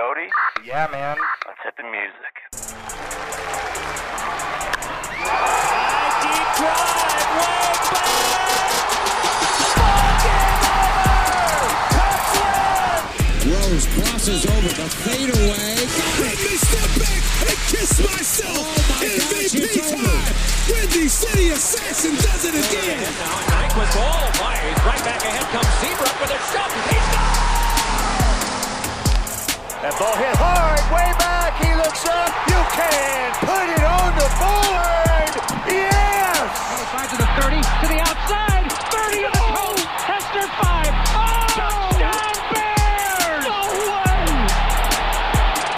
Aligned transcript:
Cody? 0.00 0.28
Yeah, 0.64 0.88
man. 0.90 1.16
Let's 1.46 1.60
hit 1.62 1.74
the 1.76 1.82
music. 1.82 2.34
Deep 6.22 6.48
drive, 6.56 7.28
way 7.36 7.60
Rose 13.52 13.86
crosses 13.92 14.42
over 14.46 14.72
the 14.72 14.88
fadeaway. 15.04 15.76
Let 16.24 16.36
me 16.38 16.54
step 16.56 16.90
back 16.96 17.22
and 17.44 17.58
kiss 17.68 17.92
myself. 18.00 18.56
Oh 18.56 18.80
my 18.88 19.04
gosh, 19.04 19.52
MVP 19.52 19.69
That 29.80 29.96
ball 29.96 30.12
hit 30.12 30.36
hard, 30.36 30.76
way 30.92 31.08
back. 31.16 31.56
He 31.56 31.72
looks 31.72 32.04
up. 32.04 32.28
You 32.52 32.60
can 32.76 33.32
put 33.40 33.64
it 33.64 33.80
on 33.80 34.12
the 34.12 34.28
board. 34.36 35.32
Yes. 35.72 36.52
Outside 36.68 37.08
to 37.08 37.16
the 37.16 37.24
30, 37.40 37.64
to 37.64 37.86
the 37.88 37.96
outside, 38.04 38.68
30 38.92 39.24
of 39.24 39.32
the 39.32 39.40
coast, 39.56 39.88
Hester 40.04 40.44
5. 40.52 40.84
Oh, 41.16 41.96
touchdown 41.96 42.36
Bears! 42.52 43.40
No 43.48 43.72
way! 43.88 44.28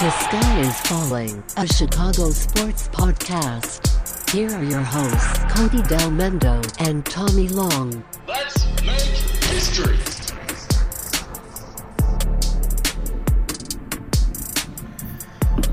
The 0.03 0.11
Sky 0.19 0.51
is 0.67 0.75
Falling, 0.83 1.39
a 1.57 1.67
Chicago 1.71 2.35
sports 2.35 2.91
podcast. 2.91 3.87
Here 4.35 4.51
are 4.51 4.65
your 4.65 4.83
hosts, 4.83 5.39
Cody 5.55 5.83
Del 5.87 6.11
Mendo 6.11 6.59
and 6.81 7.07
Tommy 7.07 7.47
Long. 7.47 8.03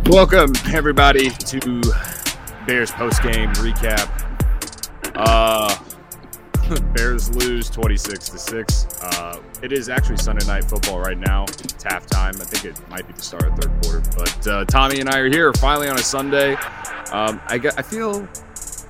Welcome 0.09 0.53
everybody 0.73 1.29
to 1.29 1.81
Bears 2.65 2.89
post 2.89 3.21
game 3.21 3.51
recap. 3.53 4.09
Uh, 5.13 5.77
Bears 6.95 7.35
lose 7.35 7.69
twenty 7.69 7.95
six 7.95 8.27
to 8.29 8.39
six. 8.39 8.87
Uh, 9.03 9.39
it 9.61 9.71
is 9.71 9.87
actually 9.87 10.17
Sunday 10.17 10.43
night 10.47 10.63
football 10.63 10.99
right 10.99 11.17
now. 11.17 11.43
It's 11.43 11.83
halftime. 11.83 12.41
I 12.41 12.43
think 12.43 12.65
it 12.65 12.89
might 12.89 13.05
be 13.05 13.13
the 13.13 13.21
start 13.21 13.43
of 13.43 13.59
third 13.59 13.83
quarter. 13.83 14.01
But 14.17 14.47
uh, 14.47 14.65
Tommy 14.65 14.99
and 14.99 15.11
I 15.11 15.19
are 15.19 15.29
here 15.29 15.53
finally 15.53 15.89
on 15.89 15.95
a 15.95 16.01
Sunday. 16.01 16.53
Um, 17.11 17.39
I 17.45 17.61
I 17.77 17.83
feel 17.83 18.27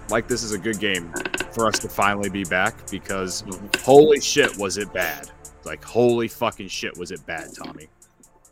like 0.10 0.30
this 0.30 0.42
is 0.42 0.54
a 0.54 0.58
good 0.58 0.80
game 0.80 1.12
for 1.52 1.68
us 1.68 1.80
to 1.80 1.90
finally 1.90 2.30
be 2.30 2.46
back 2.46 2.90
because 2.90 3.44
holy 3.82 4.22
shit 4.22 4.58
was 4.58 4.78
it 4.78 4.94
bad. 4.94 5.30
Like 5.66 5.84
holy 5.84 6.30
fucking 6.30 6.70
shit 6.70 6.98
was 6.98 7.12
it 7.12 7.26
bad, 7.26 7.50
Tommy. 7.62 7.90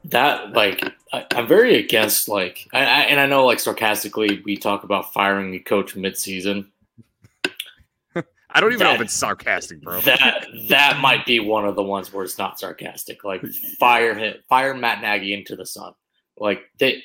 that 0.04 0.52
like 0.52 0.97
I, 1.14 1.26
I'm 1.32 1.48
very 1.48 1.76
against 1.78 2.28
like 2.28 2.68
I, 2.74 2.80
I, 2.80 3.00
and 3.04 3.20
I 3.20 3.26
know 3.26 3.46
like 3.46 3.60
sarcastically 3.60 4.42
we 4.46 4.58
talk 4.58 4.84
about 4.84 5.14
firing 5.14 5.54
a 5.56 5.60
coach 5.60 5.96
midseason. 5.96 6.68
I 8.50 8.60
don't 8.60 8.74
even 8.74 8.86
know 8.88 8.94
if 8.94 9.02
it's 9.02 9.14
sarcastic, 9.14 9.82
bro. 9.82 10.02
That 10.02 10.48
that 10.70 11.00
might 11.02 11.26
be 11.26 11.40
one 11.40 11.66
of 11.66 11.76
the 11.76 11.84
ones 11.84 12.12
where 12.12 12.24
it's 12.24 12.38
not 12.38 12.60
sarcastic. 12.60 13.24
Like 13.24 13.46
fire 13.80 14.16
him, 14.16 14.36
fire 14.50 14.74
Matt 14.74 15.02
Nagy 15.02 15.34
into 15.34 15.56
the 15.56 15.66
sun. 15.66 15.94
Like 16.38 16.62
they 16.80 17.04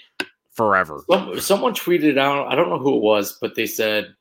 Forever. 0.53 1.03
some, 1.11 1.41
someone 1.41 1.75
tweeted 1.75 2.19
out, 2.19 2.47
I 2.48 2.55
don't 2.55 2.69
know 2.69 2.78
who 2.78 2.97
it 2.97 3.03
was, 3.03 3.39
but 3.41 3.55
they 3.55 3.67
said 3.67 4.14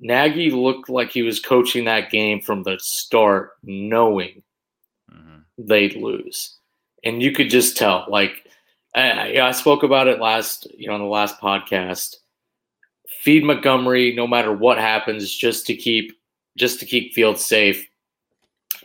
Nagy 0.00 0.50
looked 0.50 0.88
like 0.88 1.10
he 1.10 1.22
was 1.22 1.38
coaching 1.40 1.84
that 1.84 2.10
game 2.10 2.40
from 2.40 2.62
the 2.62 2.78
start, 2.80 3.50
knowing 3.62 4.42
Mhm. 5.12 5.44
they'd 5.58 5.96
lose, 5.96 6.56
and 7.04 7.22
you 7.22 7.32
could 7.32 7.50
just 7.50 7.76
tell. 7.76 8.06
Like 8.08 8.44
I, 8.94 9.10
I 9.38 9.48
I 9.48 9.52
spoke 9.52 9.82
about 9.82 10.08
it 10.08 10.20
last, 10.20 10.66
you 10.76 10.88
know, 10.88 10.94
on 10.94 11.00
the 11.00 11.06
last 11.06 11.40
podcast. 11.40 12.16
Feed 13.22 13.44
Montgomery, 13.44 14.14
no 14.14 14.26
matter 14.26 14.52
what 14.52 14.78
happens, 14.78 15.30
just 15.34 15.66
to 15.66 15.74
keep 15.76 16.12
just 16.56 16.80
to 16.80 16.86
keep 16.86 17.14
Fields 17.14 17.44
safe, 17.44 17.86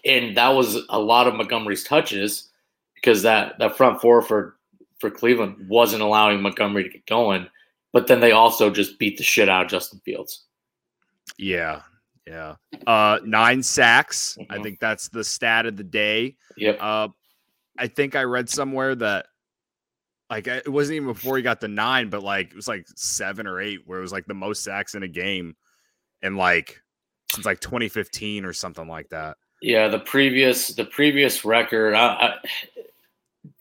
and 0.06 0.36
that 0.38 0.50
was 0.50 0.78
a 0.90 1.00
lot 1.00 1.28
of 1.28 1.36
Montgomery's 1.36 1.84
touches 1.84 2.50
because 2.96 3.22
that 3.24 3.58
that 3.60 3.78
front 3.78 4.02
four 4.02 4.22
for 4.22 4.58
for 5.00 5.10
Cleveland 5.10 5.68
wasn't 5.68 6.02
allowing 6.02 6.42
Montgomery 6.42 6.84
to 6.84 6.90
get 6.90 7.06
going. 7.06 7.48
But 7.92 8.08
then 8.08 8.20
they 8.22 8.32
also 8.32 8.70
just 8.72 8.98
beat 8.98 9.18
the 9.18 9.24
shit 9.24 9.50
out 9.50 9.66
of 9.66 9.72
Justin 9.72 10.02
Fields. 10.04 10.46
Yeah, 11.38 11.82
yeah. 12.26 12.56
Uh, 12.88 13.20
nine 13.24 13.62
sacks. 13.62 14.38
I 14.50 14.58
Mhm. 14.58 14.64
think 14.64 14.80
that's 14.80 15.10
the 15.10 15.24
stat 15.24 15.66
of 15.68 15.78
the 15.78 15.84
day. 15.84 16.36
Yep. 16.58 16.78
Uh, 16.82 17.10
I 17.78 17.88
think 17.88 18.16
I 18.16 18.24
read 18.24 18.50
somewhere 18.50 18.96
that 18.96 19.28
like 20.30 20.48
it 20.48 20.68
wasn't 20.72 20.96
even 20.98 21.08
before 21.10 21.38
he 21.38 21.44
got 21.44 21.62
the 21.62 21.68
nine, 21.68 22.10
but 22.10 22.24
like 22.24 22.50
it 22.52 22.56
was 22.56 22.68
like 22.68 22.86
seven 22.96 23.46
or 23.48 23.60
eight, 23.62 23.80
where 23.86 24.00
it 24.00 24.02
was 24.02 24.12
like 24.12 24.26
the 24.26 24.34
most 24.34 24.64
sacks 24.64 24.96
in 24.96 25.04
a 25.04 25.08
game, 25.08 25.56
and 26.22 26.38
like 26.38 26.82
since 27.32 27.46
like 27.46 27.60
2015 27.60 28.46
or 28.46 28.54
something 28.54 28.88
like 28.88 29.10
that. 29.10 29.38
Yeah, 29.62 29.88
the 29.88 30.00
previous 30.00 30.70
the 30.70 30.86
previous 30.86 31.46
record. 31.46 31.94
I, 31.94 32.06
I, 32.08 32.34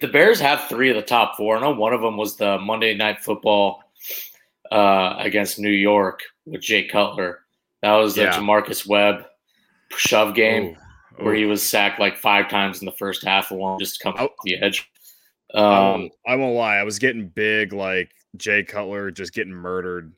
the 0.01 0.09
Bears 0.09 0.41
have 0.41 0.69
three 0.69 0.91
of 0.91 0.97
the 0.97 1.03
top 1.03 1.37
four. 1.37 1.57
I 1.57 1.61
know 1.61 1.73
one 1.73 1.93
of 1.93 2.01
them 2.01 2.17
was 2.17 2.37
the 2.37 2.59
Monday 2.59 2.95
Night 2.95 3.21
Football 3.21 3.83
uh, 4.71 5.17
against 5.19 5.59
New 5.59 5.71
York 5.71 6.21
with 6.47 6.61
Jay 6.63 6.87
Cutler. 6.87 7.41
That 7.83 7.95
was 7.97 8.15
the 8.15 8.23
Yeah. 8.23 8.33
J'Marcus 8.39 8.87
Webb 8.87 9.27
shove 9.97 10.35
game 10.35 10.77
Ooh, 11.21 11.25
where 11.25 11.35
he 11.35 11.45
was 11.45 11.63
sacked 11.63 12.01
like 12.01 12.17
five 12.17 12.49
times 12.49 12.81
in 12.81 12.87
the 12.87 12.93
first 12.93 13.25
half 13.25 13.51
alone 13.51 13.79
just 13.79 13.97
to 13.99 14.03
come 14.05 14.15
Oh. 14.19 14.27
off 14.27 14.31
the 14.45 14.57
edge. 14.63 14.89
I 15.55 15.59
Um, 15.59 16.01
won't- 16.01 16.13
I 16.27 16.37
won't 16.37 16.57
lie. 16.57 16.77
I 16.77 16.83
was 16.83 16.99
getting 16.99 17.29
big, 17.29 17.73
like 17.73 18.11
Jay 18.37 18.63
Cutler 18.65 19.11
just 19.11 19.35
getting 19.35 19.53
murdered, 19.53 20.13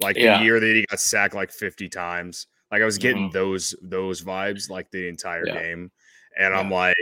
like 0.00 0.16
Yeah. 0.16 0.38
the 0.38 0.44
year 0.44 0.60
that 0.60 0.66
he 0.74 0.86
got 0.86 1.00
sacked 1.00 1.34
like 1.34 1.50
fifty 1.52 1.88
times. 1.88 2.46
Like 2.72 2.82
I 2.82 2.84
was 2.84 2.98
getting 2.98 3.28
Mhm. 3.30 3.32
those 3.32 3.74
those 3.82 4.22
vibes 4.22 4.70
like 4.70 4.90
the 4.90 5.08
entire 5.08 5.46
Yeah. 5.46 5.62
game, 5.62 5.90
and 6.36 6.54
I'm 6.54 6.70
like, 6.70 6.96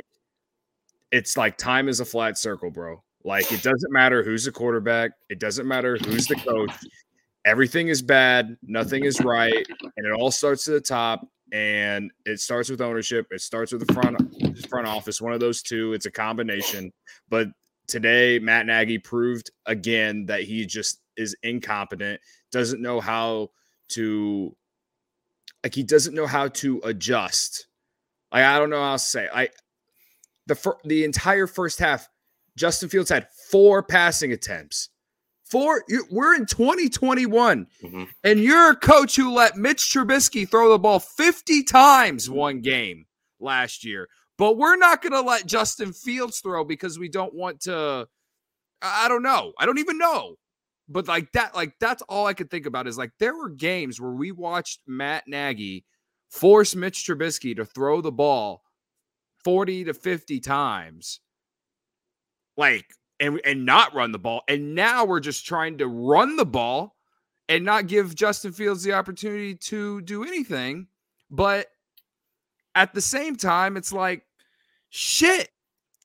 it's 1.12 1.36
like 1.36 1.56
time 1.56 1.88
is 1.88 2.00
a 2.00 2.04
flat 2.04 2.38
circle, 2.38 2.70
bro. 2.70 3.02
Like 3.24 3.50
it 3.52 3.62
doesn't 3.62 3.92
matter 3.92 4.22
who's 4.22 4.44
the 4.44 4.52
quarterback, 4.52 5.12
it 5.28 5.38
doesn't 5.38 5.66
matter 5.66 5.96
who's 5.96 6.26
the 6.26 6.36
coach. 6.36 6.70
Everything 7.44 7.88
is 7.88 8.02
bad, 8.02 8.56
nothing 8.62 9.04
is 9.04 9.20
right, 9.20 9.66
and 9.96 10.06
it 10.06 10.12
all 10.12 10.30
starts 10.30 10.66
at 10.68 10.74
the 10.74 10.80
top. 10.80 11.26
And 11.52 12.10
it 12.24 12.40
starts 12.40 12.68
with 12.70 12.80
ownership. 12.80 13.28
It 13.30 13.40
starts 13.40 13.70
with 13.70 13.86
the 13.86 13.94
front 13.94 14.16
front 14.68 14.88
office. 14.88 15.20
One 15.20 15.32
of 15.32 15.38
those 15.38 15.62
two. 15.62 15.92
It's 15.92 16.04
a 16.06 16.10
combination. 16.10 16.92
But 17.28 17.46
today 17.86 18.38
Matt 18.38 18.66
Nagy 18.66 18.98
proved 18.98 19.50
again 19.66 20.26
that 20.26 20.42
he 20.42 20.66
just 20.66 21.00
is 21.16 21.36
incompetent, 21.42 22.20
doesn't 22.52 22.82
know 22.82 23.00
how 23.00 23.50
to 23.90 24.56
like 25.62 25.74
he 25.74 25.82
doesn't 25.82 26.14
know 26.14 26.26
how 26.26 26.48
to 26.48 26.80
adjust. 26.84 27.66
Like 28.32 28.44
I 28.44 28.58
don't 28.58 28.70
know 28.70 28.80
how 28.82 28.92
to 28.92 28.98
say. 28.98 29.28
I 29.32 29.48
the 30.46 30.54
fir- 30.54 30.78
the 30.84 31.04
entire 31.04 31.46
first 31.46 31.78
half 31.78 32.08
Justin 32.56 32.88
Fields 32.88 33.10
had 33.10 33.28
four 33.50 33.82
passing 33.82 34.32
attempts. 34.32 34.90
Four 35.44 35.84
you, 35.88 36.04
we're 36.10 36.34
in 36.34 36.46
2021 36.46 37.66
Mhm. 37.84 38.08
and 38.24 38.40
you're 38.40 38.70
a 38.70 38.76
coach 38.76 39.14
who 39.16 39.32
let 39.32 39.56
Mitch 39.56 39.78
Trubisky 39.92 40.48
throw 40.48 40.70
the 40.70 40.78
ball 40.78 40.98
50 40.98 41.62
times 41.62 42.28
one 42.28 42.60
game 42.60 43.06
last 43.38 43.84
year. 43.84 44.08
But 44.38 44.58
we're 44.58 44.76
not 44.76 45.02
going 45.02 45.12
to 45.12 45.20
let 45.20 45.46
Justin 45.46 45.92
Fields 45.92 46.40
throw 46.40 46.64
because 46.64 46.98
we 46.98 47.08
don't 47.08 47.34
want 47.34 47.60
to. 47.62 48.06
I 48.82 49.08
don't 49.08 49.22
know. 49.22 49.52
I 49.58 49.66
don't 49.66 49.78
even 49.78 49.98
know. 49.98 50.36
But 50.88 51.08
like 51.08 51.32
that, 51.32 51.54
like 51.54 51.74
that's 51.80 52.02
all 52.02 52.26
I 52.26 52.34
could 52.34 52.50
think 52.50 52.66
about 52.66 52.86
is 52.86 52.98
like 52.98 53.10
there 53.18 53.36
were 53.36 53.48
games 53.48 54.00
where 54.00 54.12
we 54.12 54.30
watched 54.30 54.80
Matt 54.86 55.24
Nagy 55.26 55.84
force 56.30 56.74
Mitch 56.76 57.04
Trubisky 57.04 57.56
to 57.56 57.64
throw 57.64 58.00
the 58.00 58.12
ball 58.12 58.62
40 59.44 59.84
to 59.84 59.94
50 59.94 60.40
times. 60.40 61.20
Like, 62.56 62.86
and 63.18 63.40
and 63.44 63.64
not 63.64 63.94
run 63.94 64.12
the 64.12 64.18
ball. 64.18 64.42
And 64.48 64.74
now 64.74 65.04
we're 65.04 65.20
just 65.20 65.46
trying 65.46 65.78
to 65.78 65.86
run 65.86 66.36
the 66.36 66.46
ball 66.46 66.96
and 67.48 67.64
not 67.64 67.86
give 67.86 68.14
Justin 68.14 68.52
Fields 68.52 68.82
the 68.82 68.92
opportunity 68.92 69.54
to 69.54 70.02
do 70.02 70.24
anything. 70.24 70.88
But 71.30 71.68
at 72.74 72.92
the 72.92 73.00
same 73.00 73.36
time, 73.36 73.76
it's 73.76 73.92
like, 73.92 74.25
shit. 74.96 75.50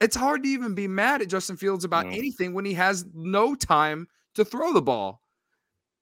It's 0.02 0.16
hard 0.16 0.44
to 0.44 0.50
even 0.50 0.74
be 0.76 0.88
mad 0.88 1.22
at 1.22 1.30
Justin 1.30 1.56
Fields 1.58 1.86
about 1.86 2.06
Mm. 2.08 2.18
anything 2.18 2.54
when 2.54 2.66
he 2.66 2.74
has 2.74 3.06
no 3.14 3.56
time 3.56 4.08
to 4.36 4.44
throw 4.44 4.74
the 4.74 4.82
ball. 4.82 5.22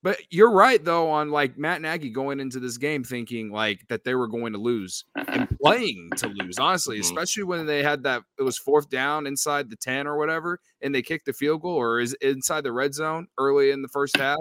But 0.01 0.18
you're 0.30 0.51
right 0.53 0.81
though 0.83 1.09
on 1.09 1.30
like 1.30 1.57
Matt 1.57 1.81
Nagy 1.81 2.09
going 2.09 2.39
into 2.39 2.59
this 2.62 2.77
game 2.77 3.03
thinking 3.03 3.51
like 3.51 3.86
that 3.89 4.06
they 4.06 4.15
were 4.15 4.27
going 4.30 4.53
to 4.53 4.59
lose 4.59 5.03
and 5.27 5.50
playing 5.62 6.09
to 6.15 6.27
lose, 6.30 6.57
honestly, 6.57 6.97
Mhm. 6.97 7.01
especially 7.01 7.44
when 7.44 7.65
they 7.65 7.83
had 7.83 8.01
that 8.03 8.24
it 8.38 8.44
was 8.44 8.57
fourth 8.57 8.89
down 8.89 9.27
inside 9.27 9.69
the 9.69 9.75
10 9.75 10.07
or 10.07 10.18
whatever, 10.18 10.62
and 10.81 10.95
they 10.95 11.01
kicked 11.01 11.25
the 11.25 11.33
field 11.33 11.62
goal 11.62 11.75
or 11.75 12.00
is 12.00 12.13
inside 12.21 12.62
the 12.62 12.71
red 12.71 12.94
zone 12.94 13.27
early 13.38 13.71
in 13.71 13.81
the 13.81 13.89
first 13.89 14.15
half, 14.15 14.39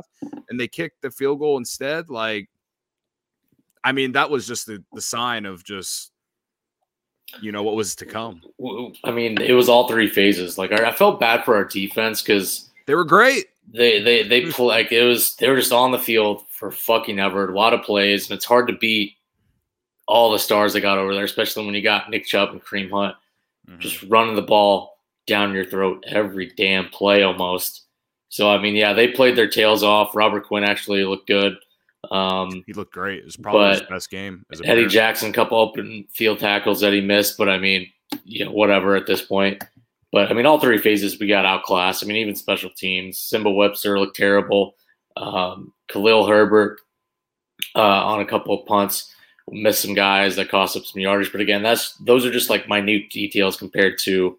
and 0.48 0.60
they 0.60 0.68
kicked 0.68 1.02
the 1.02 1.10
field 1.10 1.40
goal 1.40 1.56
instead. 1.58 2.08
Like, 2.08 2.48
I 3.82 3.90
mean, 3.90 4.12
that 4.12 4.30
was 4.30 4.46
just 4.46 4.66
the, 4.66 4.82
the 4.92 5.02
sign 5.02 5.44
of 5.44 5.64
just 5.64 6.12
you 7.40 7.52
know 7.52 7.62
what 7.62 7.74
was 7.76 7.94
to 7.96 8.06
come. 8.06 8.42
I 9.04 9.10
mean, 9.10 9.40
it 9.40 9.52
was 9.52 9.68
all 9.68 9.88
three 9.88 10.08
phases. 10.08 10.58
Like 10.58 10.72
I, 10.72 10.90
I 10.90 10.92
felt 10.92 11.20
bad 11.20 11.44
for 11.44 11.54
our 11.54 11.64
defense 11.64 12.22
because 12.22 12.70
They 12.86 12.94
were 12.94 13.04
great. 13.04 13.46
they 13.72 14.02
they 14.02 14.26
they 14.26 14.50
play 14.50 14.66
like 14.66 14.92
it 14.92 15.04
was 15.04 15.36
they 15.36 15.48
were 15.48 15.56
just 15.56 15.72
on 15.72 15.92
the 15.92 15.98
field 15.98 16.44
for 16.50 16.70
fucking 16.70 17.18
ever. 17.20 17.48
A 17.48 17.54
lot 17.54 17.74
of 17.74 17.82
plays, 17.82 18.28
and 18.28 18.36
it's 18.36 18.44
hard 18.44 18.66
to 18.68 18.72
beat 18.74 19.14
all 20.06 20.32
the 20.32 20.38
stars 20.38 20.72
they 20.72 20.80
got 20.80 20.98
over 20.98 21.14
there, 21.14 21.24
especially 21.24 21.66
when 21.66 21.74
you 21.74 21.82
got 21.82 22.10
Nick 22.10 22.24
Chubb 22.26 22.50
and 22.50 22.62
Kareem 22.64 22.90
Hunt 22.90 23.14
mm-hmm. 23.68 23.80
just 23.80 24.02
running 24.04 24.34
the 24.36 24.42
ball 24.42 24.98
down 25.26 25.52
your 25.52 25.66
throat 25.66 26.02
every 26.08 26.52
damn 26.56 26.88
play 26.88 27.22
almost. 27.22 27.84
So 28.30 28.50
I 28.50 28.58
mean, 28.58 28.74
yeah, 28.74 28.92
they 28.92 29.08
played 29.08 29.36
their 29.36 29.48
tails 29.48 29.82
off. 29.82 30.14
Robert 30.16 30.46
Quinn 30.46 30.64
actually 30.64 31.04
looked 31.04 31.28
good. 31.28 31.56
Um, 32.10 32.64
He 32.66 32.72
looked 32.72 32.92
great. 32.92 33.20
It 33.20 33.24
was 33.24 33.36
probably 33.36 33.70
his 33.70 33.82
best 33.82 34.10
game. 34.10 34.44
As 34.50 34.60
a 34.60 34.66
Eddie 34.66 34.82
Bear. 34.82 34.88
Jackson, 34.88 35.32
couple 35.32 35.58
open 35.58 36.06
field 36.12 36.38
tackles 36.38 36.80
that 36.80 36.92
he 36.92 37.00
missed, 37.00 37.36
but 37.36 37.48
I 37.48 37.58
mean, 37.58 37.90
you 38.24 38.44
know, 38.44 38.52
whatever 38.52 38.96
at 38.96 39.06
this 39.06 39.22
point. 39.22 39.62
But 40.10 40.30
I 40.30 40.34
mean, 40.34 40.46
all 40.46 40.58
three 40.58 40.78
phases 40.78 41.18
we 41.18 41.26
got 41.26 41.44
outclassed. 41.44 42.02
I 42.02 42.06
mean, 42.06 42.16
even 42.16 42.34
special 42.34 42.70
teams. 42.70 43.18
Nsimba 43.18 43.54
Webster 43.54 43.98
looked 43.98 44.16
terrible. 44.16 44.74
Um, 45.16 45.72
Khalil 45.88 46.26
Herbert 46.26 46.80
uh, 47.74 47.80
on 48.06 48.20
a 48.20 48.26
couple 48.26 48.58
of 48.58 48.66
punts 48.66 49.14
missed 49.50 49.82
some 49.82 49.94
guys 49.94 50.36
that 50.36 50.48
cost 50.48 50.76
up 50.76 50.84
some 50.84 51.00
yardage. 51.00 51.32
But 51.32 51.40
again, 51.40 51.62
that's 51.62 51.94
those 51.96 52.24
are 52.24 52.30
just 52.30 52.50
like 52.50 52.68
minute 52.68 53.10
details 53.10 53.56
compared 53.56 53.98
to 54.00 54.38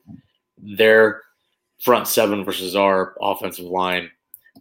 their 0.57 1.21
front 1.83 2.07
seven 2.07 2.44
versus 2.44 2.75
our 2.75 3.16
offensive 3.21 3.66
line. 3.66 4.10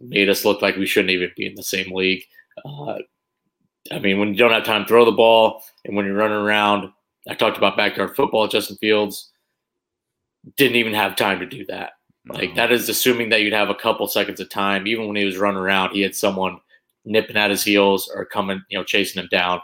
Made 0.01 0.29
us 0.29 0.45
look 0.45 0.61
like 0.61 0.75
we 0.75 0.85
shouldn't 0.85 1.11
even 1.11 1.31
be 1.35 1.45
in 1.45 1.55
the 1.55 1.63
same 1.63 1.93
league. 1.93 2.23
Uh, 2.65 2.97
I 3.91 3.99
mean, 3.99 4.19
when 4.19 4.29
you 4.29 4.35
don't 4.35 4.51
have 4.51 4.65
time 4.65 4.83
to 4.83 4.87
throw 4.87 5.05
the 5.05 5.11
ball 5.11 5.63
and 5.85 5.95
when 5.95 6.05
you're 6.05 6.15
running 6.15 6.37
around, 6.37 6.91
I 7.27 7.35
talked 7.35 7.57
about 7.57 7.77
backyard 7.77 8.15
football. 8.15 8.47
Justin 8.47 8.77
Fields 8.77 9.31
didn't 10.57 10.77
even 10.77 10.93
have 10.93 11.15
time 11.15 11.39
to 11.39 11.45
do 11.45 11.65
that. 11.65 11.93
Like 12.27 12.55
that 12.55 12.71
is 12.71 12.89
assuming 12.89 13.29
that 13.29 13.41
you'd 13.41 13.53
have 13.53 13.69
a 13.69 13.75
couple 13.75 14.07
seconds 14.07 14.39
of 14.39 14.49
time. 14.49 14.87
Even 14.87 15.07
when 15.07 15.15
he 15.15 15.25
was 15.25 15.37
running 15.37 15.59
around, 15.59 15.91
he 15.91 16.01
had 16.01 16.15
someone 16.15 16.59
nipping 17.05 17.37
at 17.37 17.49
his 17.49 17.63
heels 17.63 18.11
or 18.13 18.25
coming, 18.25 18.61
you 18.69 18.77
know, 18.77 18.83
chasing 18.83 19.21
him 19.21 19.29
down. 19.31 19.61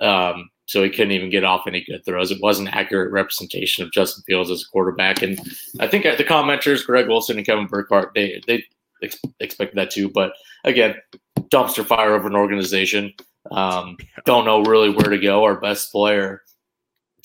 Um, 0.00 0.50
so 0.66 0.82
he 0.82 0.90
couldn't 0.90 1.12
even 1.12 1.30
get 1.30 1.44
off 1.44 1.66
any 1.66 1.84
good 1.84 2.04
throws. 2.04 2.30
It 2.30 2.40
wasn't 2.40 2.68
an 2.68 2.74
accurate 2.74 3.12
representation 3.12 3.84
of 3.84 3.92
Justin 3.92 4.22
Fields 4.26 4.50
as 4.50 4.62
a 4.62 4.70
quarterback. 4.70 5.22
And 5.22 5.38
I 5.80 5.86
think 5.86 6.04
the 6.04 6.24
commenters, 6.24 6.84
Greg 6.84 7.08
Olsen 7.08 7.36
and 7.36 7.46
Kevin 7.46 7.66
Burkhardt, 7.66 8.12
they 8.14 8.40
they 8.46 8.64
ex- 9.02 9.18
expected 9.40 9.76
that 9.76 9.90
too. 9.90 10.08
But 10.08 10.32
again, 10.64 10.94
dumpster 11.52 11.84
fire 11.84 12.14
of 12.14 12.24
an 12.26 12.34
organization. 12.34 13.12
Um, 13.50 13.96
don't 14.24 14.44
know 14.44 14.62
really 14.62 14.90
where 14.90 15.10
to 15.10 15.18
go. 15.18 15.44
Our 15.44 15.60
best 15.60 15.92
player 15.92 16.42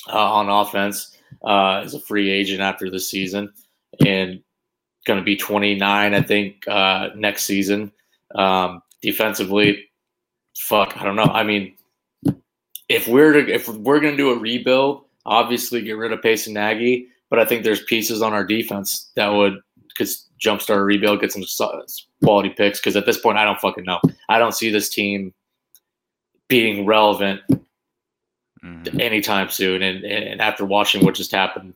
uh, 0.07 0.33
on 0.33 0.49
offense 0.49 1.17
uh, 1.43 1.81
is 1.85 1.93
a 1.93 1.99
free 1.99 2.29
agent 2.29 2.61
after 2.61 2.89
this 2.89 3.09
season 3.09 3.51
and 4.05 4.41
going 5.05 5.19
to 5.19 5.23
be 5.23 5.37
29, 5.37 6.13
I 6.13 6.21
think, 6.21 6.67
uh, 6.67 7.09
next 7.15 7.45
season. 7.45 7.91
Um, 8.35 8.81
defensively, 9.01 9.85
fuck, 10.55 10.97
I 10.97 11.03
don't 11.03 11.15
know. 11.15 11.23
I 11.23 11.43
mean, 11.43 11.75
if 12.89 13.07
we're 13.07 13.33
to, 13.33 13.53
if 13.53 13.67
we're 13.67 13.99
going 13.99 14.13
to 14.13 14.17
do 14.17 14.31
a 14.31 14.37
rebuild, 14.37 15.05
obviously 15.25 15.81
get 15.81 15.97
rid 15.97 16.11
of 16.11 16.21
Pace 16.21 16.47
and 16.47 16.53
Nagy, 16.53 17.07
but 17.29 17.39
I 17.39 17.45
think 17.45 17.63
there's 17.63 17.83
pieces 17.83 18.21
on 18.21 18.33
our 18.33 18.43
defense 18.43 19.11
that 19.15 19.29
would 19.29 19.59
could 19.97 20.09
jumpstart 20.39 20.77
a 20.77 20.83
rebuild, 20.83 21.21
get 21.21 21.31
some 21.31 21.43
quality 22.23 22.49
picks. 22.49 22.79
Because 22.79 22.95
at 22.95 23.05
this 23.05 23.17
point, 23.19 23.37
I 23.37 23.45
don't 23.45 23.59
fucking 23.59 23.83
know. 23.85 23.99
I 24.29 24.39
don't 24.39 24.53
see 24.53 24.69
this 24.71 24.89
team 24.89 25.33
being 26.47 26.85
relevant 26.85 27.41
Mhm. 28.63 28.99
anytime 28.99 29.49
soon. 29.49 29.81
And, 29.81 30.03
and 30.03 30.41
after 30.41 30.65
watching 30.65 31.03
what 31.05 31.15
just 31.15 31.31
happened, 31.31 31.73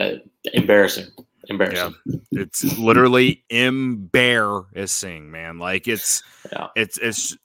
uh, 0.00 0.16
embarrassing, 0.52 1.06
embarrassing. 1.48 1.94
It's 2.32 2.78
literally 2.78 3.44
embarrassing, 3.50 5.30
man. 5.30 5.58
Like 5.58 5.88
it's 5.88 6.22
Yeah. 6.50 6.68
it's 6.76 6.98
it's 6.98 7.36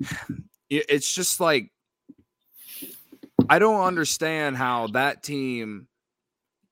it's 0.70 1.12
just 1.12 1.40
like 1.40 1.70
I 3.48 3.58
don't 3.58 3.82
understand 3.82 4.56
how 4.56 4.86
that 4.88 5.22
team 5.22 5.88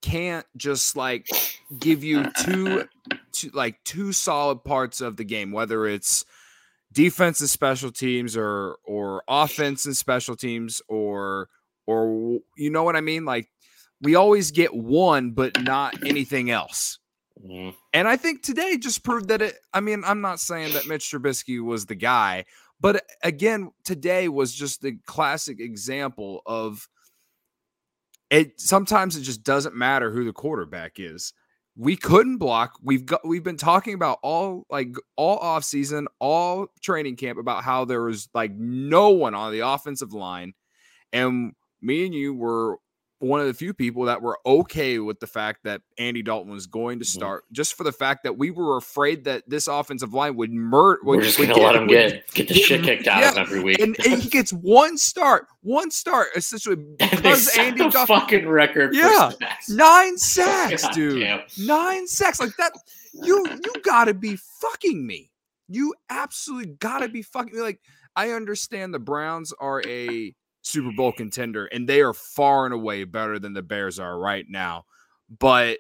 can't 0.03 0.47
just 0.57 0.97
like 0.97 1.29
give 1.79 2.03
you 2.05 2.31
two, 2.43 2.89
two 3.33 3.51
like 3.53 3.83
two 3.85 4.13
solid 4.13 4.65
parts 4.65 5.01
of 5.01 5.17
the 5.17 5.25
game, 5.25 5.53
whether 5.53 5.87
it's 5.87 6.25
defense 6.93 7.41
and 7.41 7.51
special 7.51 7.91
teams 7.91 8.37
or 8.37 8.79
or 8.85 9.23
offense 9.29 9.87
and 9.87 9.97
special 9.97 10.37
teams 10.37 10.83
or 10.89 11.49
or 11.87 12.41
you 12.57 12.71
know 12.71 12.83
what 12.83 12.97
I 12.97 13.01
mean? 13.01 13.25
Like 13.25 13.49
we 14.01 14.15
always 14.15 14.51
get 14.51 14.75
one, 14.75 15.33
but 15.33 15.63
not 15.63 16.05
anything 16.05 16.51
else. 16.51 16.99
Mhm. 17.45 17.75
And 17.93 18.09
I 18.09 18.17
think 18.17 18.43
today 18.43 18.77
just 18.77 19.03
proved 19.03 19.29
that 19.29 19.43
it. 19.43 19.57
I 19.73 19.81
mean, 19.81 20.03
I'm 20.05 20.21
not 20.21 20.41
saying 20.41 20.75
that 20.75 20.87
Mitch 20.87 21.11
Trubisky 21.11 21.63
was 21.63 21.87
the 21.87 21.95
guy, 21.95 22.45
but 22.81 23.05
again, 23.23 23.73
today 23.85 24.29
was 24.29 24.55
just 24.55 24.83
the 24.83 24.97
classic 25.07 25.61
example 25.61 26.43
of 26.47 26.89
it. 28.31 28.61
Sometimes 28.61 29.17
it 29.17 29.23
just 29.23 29.43
doesn't 29.43 29.75
matter 29.75 30.11
who 30.11 30.25
the 30.25 30.33
quarterback 30.33 30.95
is. 30.99 31.33
We 31.77 31.97
couldn't 31.97 32.39
block. 32.39 32.79
We've 32.83 33.07
got. 33.07 33.27
We've 33.27 33.45
been 33.45 33.57
talking 33.57 33.95
about 33.95 34.19
all 34.23 34.67
like 34.71 34.95
all 35.17 35.39
off 35.39 35.65
season, 35.65 36.09
all 36.19 36.67
training 36.83 37.17
camp 37.17 37.39
about 37.39 37.65
how 37.65 37.85
there 37.85 38.03
was 38.03 38.29
like 38.35 38.53
no 38.53 39.11
one 39.11 39.35
on 39.35 39.53
the 39.53 39.61
offensive 39.61 40.13
line, 40.13 40.55
and 41.13 41.53
me 41.81 42.05
and 42.05 42.15
you 42.15 42.35
were 42.35 42.79
one 43.21 43.39
of 43.41 43.47
the 43.47 43.55
few 43.55 43.73
people 43.75 44.07
that 44.07 44.21
were 44.23 44.39
okay 44.45 44.99
with 44.99 45.21
the 45.21 45.27
fact 45.27 45.61
that 45.65 45.83
Andy 45.99 46.23
Dalton 46.23 46.51
was 46.51 46.67
going 46.67 46.99
to 47.01 47.05
Mhm. 47.05 47.09
start, 47.09 47.45
just 47.53 47.75
for 47.75 47.85
the 47.85 47.93
fact 47.93 48.25
that 48.25 48.37
we 48.39 48.51
were 48.51 48.77
afraid 48.77 49.25
that 49.25 49.43
this 49.47 49.69
offensive 49.69 50.13
line 50.15 50.37
would 50.37 50.51
murder. 50.53 50.99
We're 51.05 51.21
just 51.21 51.39
gonna 51.39 51.55
let 51.57 51.77
him 51.77 51.87
get 51.87 52.27
get 52.33 52.49
the 52.49 52.55
shit 52.55 52.83
kicked 52.83 53.07
out 53.07 53.23
of 53.23 53.37
him 53.37 53.43
every 53.43 53.61
week. 53.63 53.79
And, 53.79 53.95
and 54.07 54.23
he 54.23 54.29
gets 54.31 54.53
one 54.53 54.97
start, 54.99 55.47
one 55.63 55.91
start, 55.91 56.29
essentially 56.35 56.77
because 56.99 57.57
Andy 57.59 57.85
the 57.85 57.91
Dalton 57.91 58.21
fucking 58.21 58.49
record. 58.49 58.95
Yeah. 58.95 59.31
sacks. 59.39 59.69
nine 59.69 60.17
sacks, 60.19 60.89
dude, 60.89 61.21
damn. 61.21 61.41
nine 61.59 62.07
sacks 62.07 62.41
like 62.41 62.57
that. 62.57 62.73
You 63.13 63.45
you 63.47 63.73
gotta 63.85 64.15
be 64.15 64.37
fucking 64.63 65.07
me. 65.07 65.31
You 65.69 65.95
absolutely 66.09 66.75
gotta 66.81 67.09
be 67.09 67.23
fucking 67.23 67.55
me. 67.55 67.61
Like 67.61 67.81
I 68.17 68.31
understand 68.31 68.93
the 68.95 68.99
Browns 68.99 69.53
are 69.61 69.83
a 69.87 70.35
Super 70.63 70.93
Bowl 70.93 71.13
contender 71.13 71.67
and 71.67 71.89
they 71.89 72.01
are 72.01 72.13
far 72.13 72.65
and 72.65 72.75
away 72.75 73.05
better 73.05 73.39
than 73.39 73.53
the 73.53 73.63
Bears 73.63 73.99
are 73.99 74.19
right 74.19 74.45
now, 74.49 74.85
but 75.39 75.79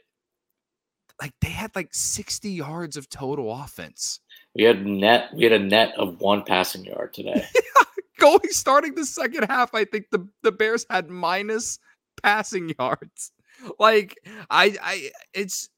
like 1.21 1.33
they 1.41 1.51
had 1.51 1.75
like 1.77 1.91
60 1.93 2.51
yards 2.51 2.97
of 2.97 3.09
total 3.09 3.53
offense. 3.53 4.21
We 4.55 4.65
had 4.65 4.87
net. 4.87 5.31
We 5.35 5.45
had 5.45 5.53
a 5.53 5.59
net 5.59 5.93
of 5.97 6.21
one 6.21 6.45
passing 6.45 6.85
yard 6.85 7.15
today. 7.15 7.47
Going 8.19 8.41
starting 8.51 8.95
the 8.95 9.05
second 9.05 9.45
half, 9.45 9.75
I 9.75 9.85
think 9.85 10.07
the, 10.11 10.27
the 10.43 10.53
Bears 10.53 10.85
had 10.91 11.09
minus 11.09 11.79
passing 12.23 12.75
yards. 12.79 13.33
Like 13.79 14.19
I 14.51 14.77
I 14.83 15.11
it's 15.35 15.69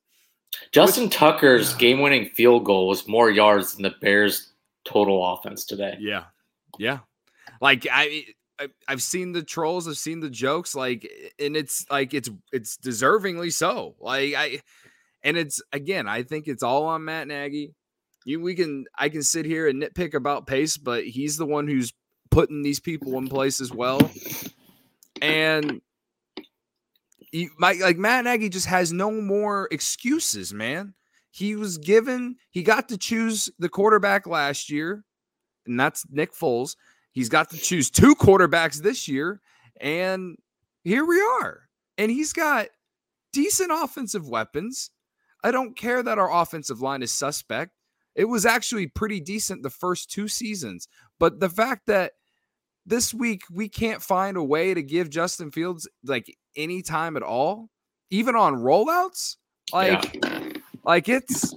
Justin 0.70 1.08
Tucker's 1.08 1.74
game-winning 1.74 2.28
field 2.28 2.64
goal 2.64 2.88
was 2.88 3.08
more 3.08 3.30
yards 3.30 3.74
than 3.74 3.82
the 3.82 3.94
Bears' 4.00 4.52
total 4.84 5.34
offense 5.34 5.64
today. 5.64 5.96
Yeah, 5.98 6.24
yeah. 6.78 6.98
Like 7.60 7.86
I, 7.90 8.24
I've 8.86 9.02
seen 9.02 9.32
the 9.32 9.42
trolls, 9.42 9.88
I've 9.88 9.96
seen 9.96 10.20
the 10.20 10.30
jokes, 10.30 10.74
like, 10.74 11.10
and 11.38 11.56
it's 11.56 11.84
like 11.90 12.14
it's 12.14 12.30
it's 12.52 12.76
deservingly 12.76 13.52
so. 13.52 13.96
Like 14.00 14.34
I, 14.34 14.60
and 15.24 15.36
it's 15.36 15.60
again, 15.72 16.06
I 16.08 16.22
think 16.22 16.48
it's 16.48 16.62
all 16.62 16.84
on 16.84 17.04
Matt 17.04 17.28
Nagy. 17.28 17.74
You, 18.24 18.40
we 18.40 18.54
can, 18.54 18.84
I 18.96 19.08
can 19.08 19.22
sit 19.22 19.46
here 19.46 19.66
and 19.66 19.82
nitpick 19.82 20.14
about 20.14 20.46
pace, 20.46 20.76
but 20.76 21.04
he's 21.04 21.36
the 21.36 21.46
one 21.46 21.66
who's 21.66 21.92
putting 22.30 22.62
these 22.62 22.78
people 22.78 23.18
in 23.18 23.26
place 23.26 23.60
as 23.60 23.72
well. 23.72 24.00
And 25.20 25.80
you, 27.32 27.50
my, 27.58 27.72
like 27.72 27.96
Matt 27.96 28.24
Nagy 28.24 28.48
just 28.48 28.66
has 28.66 28.92
no 28.92 29.10
more 29.10 29.66
excuses, 29.72 30.54
man. 30.54 30.94
He 31.32 31.56
was 31.56 31.78
given, 31.78 32.36
he 32.50 32.62
got 32.62 32.88
to 32.90 32.98
choose 32.98 33.50
the 33.58 33.68
quarterback 33.68 34.26
last 34.26 34.70
year, 34.70 35.02
and 35.66 35.80
that's 35.80 36.04
Nick 36.10 36.32
Foles. 36.32 36.76
He's 37.12 37.28
got 37.28 37.50
to 37.50 37.58
choose 37.58 37.90
two 37.90 38.14
quarterbacks 38.14 38.82
this 38.82 39.06
year, 39.06 39.40
and 39.80 40.36
here 40.82 41.04
we 41.04 41.20
are. 41.20 41.68
And 41.98 42.10
he's 42.10 42.32
got 42.32 42.68
decent 43.32 43.70
offensive 43.72 44.28
weapons. 44.28 44.90
I 45.44 45.50
don't 45.50 45.76
care 45.76 46.02
that 46.02 46.18
our 46.18 46.32
offensive 46.32 46.80
line 46.80 47.02
is 47.02 47.12
suspect. 47.12 47.72
It 48.14 48.24
was 48.26 48.46
actually 48.46 48.88
pretty 48.88 49.20
decent 49.20 49.62
the 49.62 49.70
first 49.70 50.10
two 50.10 50.28
seasons, 50.28 50.88
but 51.18 51.40
the 51.40 51.48
fact 51.48 51.86
that 51.86 52.12
this 52.84 53.14
week 53.14 53.42
we 53.50 53.68
can't 53.68 54.02
find 54.02 54.36
a 54.36 54.42
way 54.42 54.74
to 54.74 54.82
give 54.82 55.08
Justin 55.08 55.50
Fields 55.50 55.88
like 56.04 56.36
any 56.56 56.82
time 56.82 57.16
at 57.16 57.22
all, 57.22 57.70
even 58.10 58.36
on 58.36 58.56
rollouts, 58.56 59.36
like 59.72 60.22
like 60.84 61.08
it's 61.08 61.54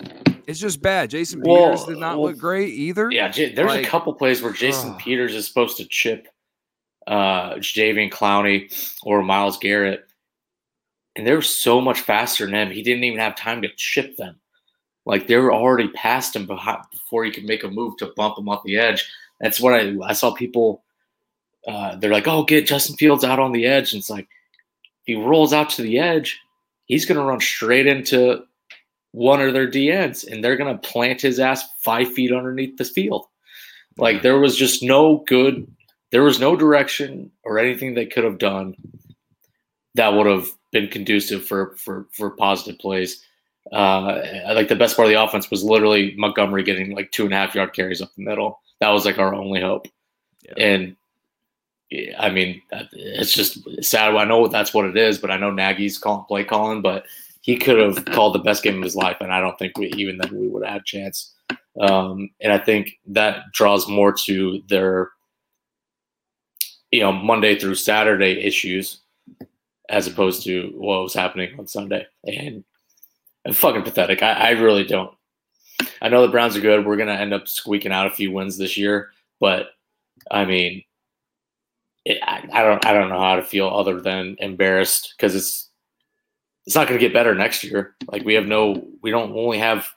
it's 0.47 0.59
just 0.59 0.81
bad. 0.81 1.09
Jason 1.09 1.41
Well, 1.41 1.71
Peters 1.71 1.85
did 1.85 1.97
not 1.97 2.17
well, 2.17 2.29
look 2.29 2.37
great 2.37 2.73
either. 2.73 3.09
Yeah, 3.11 3.29
J- 3.29 3.53
there's 3.53 3.69
Like, 3.69 3.85
a 3.85 3.87
couple 3.87 4.13
plays 4.13 4.41
where 4.41 4.53
Jason 4.53 4.91
ugh. 4.91 4.99
Peters 4.99 5.35
is 5.35 5.47
supposed 5.47 5.77
to 5.77 5.85
chip 5.85 6.27
uh, 7.07 7.55
Jadeveon 7.55 8.11
Clowney 8.11 8.97
or 9.03 9.21
Myles 9.21 9.57
Garrett, 9.57 10.05
and 11.15 11.25
they 11.25 11.33
were 11.33 11.41
so 11.41 11.79
much 11.79 12.01
faster 12.01 12.45
than 12.45 12.55
him. 12.55 12.71
He 12.71 12.81
didn't 12.81 13.03
even 13.03 13.19
have 13.19 13.35
time 13.35 13.61
to 13.61 13.69
chip 13.75 14.15
them. 14.17 14.39
Like 15.05 15.27
they 15.27 15.35
were 15.37 15.53
already 15.53 15.89
past 15.89 16.35
him 16.35 16.47
before 16.47 17.23
he 17.25 17.31
could 17.31 17.45
make 17.45 17.63
a 17.63 17.69
move 17.69 17.97
to 17.97 18.11
bump 18.15 18.37
him 18.37 18.49
off 18.49 18.63
the 18.63 18.77
edge. 18.77 19.07
That's 19.39 19.59
what 19.59 19.73
I 19.73 19.95
I 20.03 20.13
saw 20.13 20.33
people. 20.33 20.83
Uh, 21.67 21.95
they're 21.95 22.11
like, 22.11 22.27
"Oh, 22.27 22.43
get 22.43 22.67
Justin 22.67 22.95
Fields 22.95 23.23
out 23.23 23.39
on 23.39 23.51
the 23.51 23.65
edge." 23.65 23.93
And 23.93 23.99
it's 23.99 24.09
like, 24.09 24.27
he 25.03 25.15
rolls 25.15 25.53
out 25.53 25.69
to 25.71 25.81
the 25.81 25.99
edge, 25.99 26.39
he's 26.85 27.05
going 27.05 27.19
to 27.19 27.23
run 27.23 27.39
straight 27.39 27.87
into 27.87 28.43
one 29.15 29.41
of 29.41 29.53
their 29.53 29.69
DNs, 29.69 30.29
and 30.29 30.43
they're 30.43 30.57
going 30.57 30.77
to 30.77 30.87
plant 30.87 31.21
his 31.21 31.39
ass 31.39 31.63
five 31.79 32.11
feet 32.13 32.33
underneath 32.33 32.75
the 32.77 32.83
field. 32.83 33.25
Like 33.97 34.21
there 34.21 34.37
was 34.37 34.57
just 34.57 34.83
no 34.83 35.23
good, 35.25 35.65
there 36.11 36.23
was 36.23 36.39
no 36.39 36.57
direction 36.57 37.31
or 37.43 37.57
anything 37.57 37.93
they 37.93 38.05
could 38.05 38.25
have 38.25 38.37
done 38.37 38.75
that 39.93 40.13
would 40.13 40.27
have 40.27 40.49
been 40.73 40.89
conducive 40.89 41.45
for 41.45 41.75
for 41.77 42.07
for 42.11 42.31
positive 42.31 42.77
plays. 42.77 43.23
Uh, 43.71 44.21
like 44.53 44.67
the 44.67 44.75
best 44.75 44.97
part 44.97 45.07
of 45.07 45.09
the 45.09 45.23
offense 45.23 45.49
was 45.49 45.63
literally 45.63 46.13
Montgomery 46.17 46.63
getting 46.63 46.93
like 46.93 47.11
two 47.11 47.23
and 47.23 47.33
a 47.33 47.37
half 47.37 47.55
yard 47.55 47.73
carries 47.73 48.01
up 48.01 48.13
the 48.15 48.23
middle. 48.23 48.59
That 48.81 48.89
was 48.89 49.05
like 49.05 49.17
our 49.17 49.33
only 49.33 49.61
hope. 49.61 49.87
Yeah. 50.43 50.53
And 50.57 50.95
I 52.19 52.29
mean, 52.29 52.61
it's 52.91 53.33
just 53.33 53.59
sad. 53.81 54.13
I 54.13 54.25
know 54.25 54.47
that's 54.49 54.73
what 54.73 54.85
it 54.85 54.97
is, 54.97 55.17
but 55.17 55.31
I 55.31 55.37
know 55.37 55.51
Nagy's 55.51 55.97
calling 55.97 56.25
play 56.25 56.43
calling, 56.43 56.81
but 56.81 57.05
he 57.45 57.55
could 57.55 57.77
have 57.77 58.05
called 58.05 58.33
the 58.33 58.39
best 58.39 58.63
game 58.63 58.77
of 58.77 58.83
his 58.83 58.95
life, 58.95 59.17
and 59.21 59.31
I 59.31 59.39
don't 59.39 59.55
think 59.59 59.77
we 59.77 59.93
even 59.93 60.17
then 60.17 60.35
we 60.35 60.47
would 60.47 60.65
have 60.65 60.73
had 60.73 60.81
a 60.81 60.83
chance. 60.83 61.35
Um, 61.79 62.31
and 62.41 62.51
I 62.51 62.57
think 62.57 62.99
that 63.05 63.43
draws 63.53 63.87
more 63.87 64.11
to 64.25 64.63
their, 64.67 65.11
you 66.89 67.01
know, 67.01 67.11
Monday 67.11 67.59
through 67.59 67.75
Saturday 67.75 68.43
issues 68.43 69.01
as 69.89 70.07
opposed 70.07 70.43
to 70.45 70.71
what 70.75 71.03
was 71.03 71.13
happening 71.13 71.59
on 71.59 71.67
Sunday. 71.67 72.07
And, 72.23 72.63
and 73.43 73.55
fucking 73.55 73.83
pathetic. 73.83 74.23
I, 74.23 74.31
I 74.31 74.49
really 74.51 74.83
don't. 74.83 75.13
I 76.01 76.09
know 76.09 76.23
the 76.23 76.31
Browns 76.31 76.57
are 76.57 76.61
good. 76.61 76.83
We're 76.83 76.97
gonna 76.97 77.13
end 77.13 77.31
up 77.31 77.47
squeaking 77.47 77.91
out 77.91 78.07
a 78.07 78.15
few 78.15 78.31
wins 78.31 78.57
this 78.57 78.75
year, 78.75 79.11
but 79.39 79.67
I 80.31 80.45
mean, 80.45 80.83
it, 82.05 82.17
I, 82.23 82.47
I 82.51 82.63
don't 82.63 82.83
I 82.87 82.93
don't 82.93 83.09
know 83.09 83.19
how 83.19 83.35
to 83.35 83.43
feel 83.43 83.67
other 83.67 84.01
than 84.01 84.35
embarrassed 84.39 85.13
because 85.15 85.35
it's 85.35 85.69
it's 86.65 86.75
not 86.75 86.87
going 86.87 86.99
to 86.99 87.05
get 87.05 87.13
better 87.13 87.35
next 87.35 87.63
year. 87.63 87.95
Like 88.11 88.25
we 88.25 88.33
have 88.33 88.45
no, 88.45 88.87
we 89.01 89.11
don't 89.11 89.31
only 89.33 89.59
have 89.59 89.87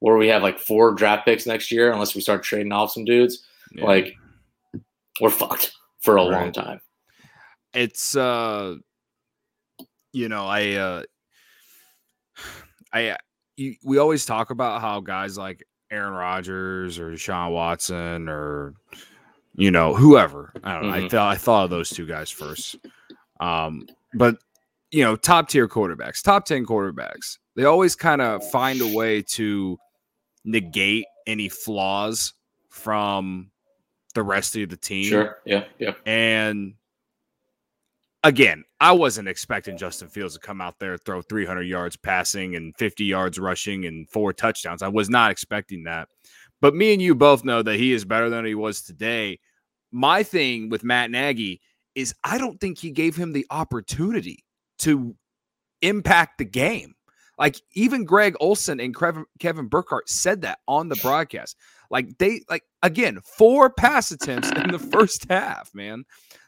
where 0.00 0.16
we 0.16 0.28
have 0.28 0.42
like 0.42 0.58
four 0.58 0.92
draft 0.92 1.24
picks 1.24 1.46
next 1.46 1.70
year 1.70 1.92
unless 1.92 2.14
we 2.14 2.20
start 2.20 2.42
trading 2.42 2.72
off 2.72 2.92
some 2.92 3.04
dudes. 3.04 3.44
Yeah. 3.72 3.84
Like 3.84 4.14
we're 5.20 5.30
fucked 5.30 5.72
for 6.00 6.16
a 6.16 6.22
right. 6.22 6.30
long 6.30 6.52
time. 6.52 6.80
It's 7.74 8.16
uh, 8.16 8.76
you 10.12 10.28
know, 10.28 10.46
I 10.46 10.72
uh, 10.72 11.02
I 12.92 13.16
you, 13.56 13.76
we 13.84 13.98
always 13.98 14.24
talk 14.24 14.50
about 14.50 14.80
how 14.80 15.00
guys 15.00 15.36
like 15.36 15.66
Aaron 15.90 16.14
Rodgers 16.14 16.98
or 16.98 17.16
Sean 17.16 17.52
Watson 17.52 18.28
or 18.28 18.74
you 19.54 19.70
know 19.70 19.94
whoever 19.94 20.52
I 20.64 20.74
don't 20.74 20.86
know. 20.86 20.92
Mm-hmm. 20.92 21.06
I 21.06 21.08
thought 21.08 21.32
I 21.32 21.36
thought 21.36 21.64
of 21.64 21.70
those 21.70 21.90
two 21.90 22.06
guys 22.06 22.30
first. 22.30 22.76
Um, 23.40 23.86
but 24.14 24.38
you 24.96 25.04
know, 25.04 25.14
top 25.14 25.50
tier 25.50 25.68
quarterbacks, 25.68 26.22
top 26.22 26.46
10 26.46 26.64
quarterbacks, 26.64 27.36
they 27.54 27.66
always 27.66 27.94
kind 27.94 28.22
of 28.22 28.42
find 28.48 28.80
a 28.80 28.96
way 28.96 29.20
to 29.20 29.76
negate 30.46 31.04
any 31.26 31.50
flaws 31.50 32.32
from 32.70 33.50
the 34.14 34.22
rest 34.22 34.56
of 34.56 34.70
the 34.70 34.76
team. 34.78 35.04
Sure. 35.04 35.36
Yeah. 35.44 35.64
Yeah. 35.78 35.92
And 36.06 36.76
again, 38.24 38.64
I 38.80 38.92
wasn't 38.92 39.28
expecting 39.28 39.76
Justin 39.76 40.08
Fields 40.08 40.32
to 40.32 40.40
come 40.40 40.62
out 40.62 40.78
there, 40.78 40.96
throw 40.96 41.20
300 41.20 41.64
yards 41.64 41.98
passing 41.98 42.56
and 42.56 42.74
50 42.78 43.04
yards 43.04 43.38
rushing 43.38 43.84
and 43.84 44.08
four 44.08 44.32
touchdowns. 44.32 44.80
I 44.80 44.88
was 44.88 45.10
not 45.10 45.30
expecting 45.30 45.84
that. 45.84 46.08
But 46.62 46.74
me 46.74 46.94
and 46.94 47.02
you 47.02 47.14
both 47.14 47.44
know 47.44 47.60
that 47.60 47.76
he 47.76 47.92
is 47.92 48.06
better 48.06 48.30
than 48.30 48.46
he 48.46 48.54
was 48.54 48.80
today. 48.80 49.40
My 49.92 50.22
thing 50.22 50.70
with 50.70 50.84
Matt 50.84 51.10
Nagy 51.10 51.60
is 51.94 52.14
I 52.24 52.38
don't 52.38 52.58
think 52.58 52.78
he 52.78 52.90
gave 52.90 53.14
him 53.14 53.34
the 53.34 53.44
opportunity 53.50 54.42
to 54.80 55.14
impact 55.82 56.38
the 56.38 56.44
game. 56.44 56.94
Like 57.38 57.60
even 57.74 58.04
Greg 58.04 58.34
Olsen 58.40 58.80
and 58.80 58.96
Kevin 59.38 59.66
Burkhardt 59.68 60.08
said 60.08 60.42
that 60.42 60.58
on 60.66 60.88
the 60.88 60.96
broadcast. 60.96 61.56
Like 61.90 62.16
they 62.18 62.40
like 62.48 62.62
again 62.82 63.20
four 63.36 63.70
pass 63.70 64.10
attempts 64.10 64.50
in 64.50 64.70
the 64.70 64.78
first 64.78 65.26
half, 65.30 65.70
man. 65.74 66.04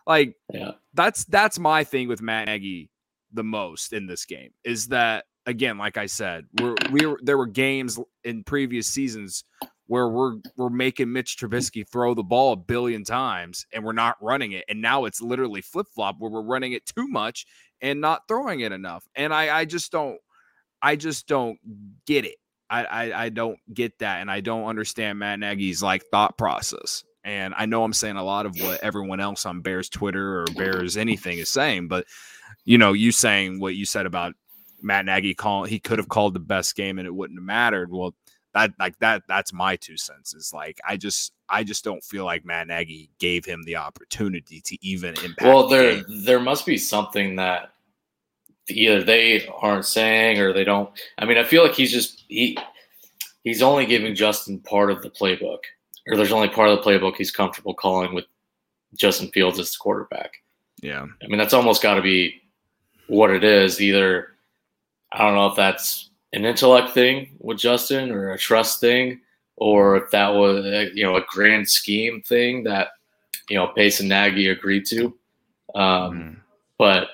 Like 0.06 0.34
yeah. 0.52 0.72
that's 0.94 1.24
that's 1.26 1.58
my 1.58 1.84
thing 1.84 2.08
with 2.08 2.22
Matt 2.22 2.46
Nagy 2.46 2.90
the 3.32 3.44
most 3.44 3.92
in 3.92 4.06
this 4.06 4.24
game 4.24 4.50
is 4.64 4.88
that 4.88 5.26
again, 5.44 5.76
like 5.76 5.98
I 5.98 6.06
said, 6.06 6.46
we're 6.60 6.76
we 6.90 7.04
were 7.04 7.18
there 7.22 7.36
were 7.36 7.46
games 7.46 7.98
in 8.24 8.44
previous 8.44 8.88
seasons 8.88 9.44
where 9.88 10.08
we're 10.08 10.36
we're 10.56 10.70
making 10.70 11.12
Mitch 11.12 11.36
Trubisky 11.36 11.86
throw 11.86 12.14
the 12.14 12.22
ball 12.22 12.52
a 12.52 12.56
billion 12.56 13.04
times 13.04 13.66
and 13.72 13.82
we're 13.82 13.92
not 13.92 14.16
running 14.22 14.52
it, 14.52 14.64
and 14.68 14.80
now 14.80 15.06
it's 15.06 15.20
literally 15.20 15.60
flip 15.60 15.86
flop 15.92 16.16
where 16.18 16.30
we're 16.30 16.42
running 16.42 16.72
it 16.72 16.86
too 16.86 17.08
much 17.08 17.46
and 17.80 18.00
not 18.00 18.28
throwing 18.28 18.60
it 18.60 18.70
enough. 18.72 19.08
And 19.16 19.34
I, 19.34 19.60
I 19.60 19.64
just 19.64 19.90
don't, 19.90 20.18
I 20.80 20.96
just 20.96 21.26
don't 21.26 21.58
get 22.06 22.24
it. 22.24 22.36
I, 22.70 22.84
I, 22.84 23.24
I 23.24 23.28
don't 23.30 23.58
get 23.72 23.98
that, 24.00 24.20
and 24.20 24.30
I 24.30 24.40
don't 24.40 24.66
understand 24.66 25.18
Matt 25.18 25.40
Nagy's 25.40 25.82
like 25.82 26.04
thought 26.10 26.36
process. 26.36 27.02
And 27.24 27.54
I 27.56 27.66
know 27.66 27.82
I'm 27.82 27.92
saying 27.92 28.16
a 28.16 28.24
lot 28.24 28.46
of 28.46 28.58
what 28.60 28.82
everyone 28.82 29.20
else 29.20 29.44
on 29.46 29.60
Bears 29.60 29.88
Twitter 29.88 30.42
or 30.42 30.46
Bears 30.54 30.96
anything 30.96 31.38
is 31.38 31.48
saying, 31.48 31.88
but 31.88 32.06
you 32.64 32.78
know, 32.78 32.92
you 32.92 33.12
saying 33.12 33.58
what 33.60 33.74
you 33.74 33.86
said 33.86 34.06
about 34.06 34.34
Matt 34.82 35.06
Nagy 35.06 35.34
calling, 35.34 35.70
he 35.70 35.78
could 35.78 35.98
have 35.98 36.08
called 36.08 36.34
the 36.34 36.40
best 36.40 36.76
game 36.76 36.98
and 36.98 37.06
it 37.06 37.14
wouldn't 37.14 37.38
have 37.38 37.44
mattered. 37.44 37.90
Well, 37.90 38.14
that 38.58 38.72
like 38.78 38.98
that 38.98 39.22
that's 39.28 39.52
my 39.52 39.76
two 39.76 39.96
cents. 39.96 40.34
Is 40.34 40.52
like 40.52 40.78
I 40.86 40.96
just 40.96 41.32
I 41.48 41.64
just 41.64 41.84
don't 41.84 42.02
feel 42.02 42.24
like 42.24 42.44
Matt 42.44 42.66
Nagy 42.66 43.10
gave 43.18 43.44
him 43.44 43.62
the 43.62 43.76
opportunity 43.76 44.60
to 44.62 44.76
even 44.84 45.10
impact. 45.24 45.42
Well, 45.42 45.68
there 45.68 45.96
the 45.96 46.22
there 46.24 46.40
must 46.40 46.66
be 46.66 46.78
something 46.78 47.36
that 47.36 47.72
either 48.68 49.02
they 49.02 49.46
aren't 49.46 49.86
saying 49.86 50.40
or 50.40 50.52
they 50.52 50.64
don't. 50.64 50.90
I 51.18 51.24
mean, 51.24 51.38
I 51.38 51.44
feel 51.44 51.62
like 51.62 51.74
he's 51.74 51.92
just 51.92 52.24
he 52.28 52.58
he's 53.44 53.62
only 53.62 53.86
giving 53.86 54.14
Justin 54.14 54.58
part 54.60 54.90
of 54.90 55.02
the 55.02 55.10
playbook, 55.10 55.60
or 56.06 56.16
there's 56.16 56.32
only 56.32 56.48
part 56.48 56.68
of 56.68 56.78
the 56.78 56.84
playbook 56.84 57.16
he's 57.16 57.30
comfortable 57.30 57.74
calling 57.74 58.14
with 58.14 58.24
Justin 58.94 59.28
Fields 59.28 59.58
as 59.58 59.70
the 59.70 59.78
quarterback. 59.78 60.32
Yeah, 60.82 61.06
I 61.22 61.26
mean 61.28 61.38
that's 61.38 61.54
almost 61.54 61.82
got 61.82 61.94
to 61.94 62.02
be 62.02 62.42
what 63.06 63.30
it 63.30 63.44
is. 63.44 63.80
Either 63.80 64.28
I 65.12 65.18
don't 65.18 65.34
know 65.34 65.46
if 65.46 65.56
that's 65.56 66.07
an 66.32 66.44
intellect 66.44 66.90
thing 66.90 67.30
with 67.40 67.58
Justin 67.58 68.10
or 68.10 68.32
a 68.32 68.38
trust 68.38 68.80
thing 68.80 69.20
or 69.58 69.96
if 69.96 70.10
that 70.10 70.28
was 70.28 70.64
you 70.94 71.02
know 71.02 71.16
a 71.16 71.24
grand 71.28 71.68
scheme 71.68 72.22
thing 72.22 72.64
that 72.64 72.88
you 73.48 73.56
know 73.56 73.68
Pace 73.68 74.00
and 74.00 74.08
Nagy 74.08 74.48
agreed 74.48 74.86
to. 74.86 75.14
Um, 75.74 75.82
mm. 75.82 76.36
But 76.78 77.08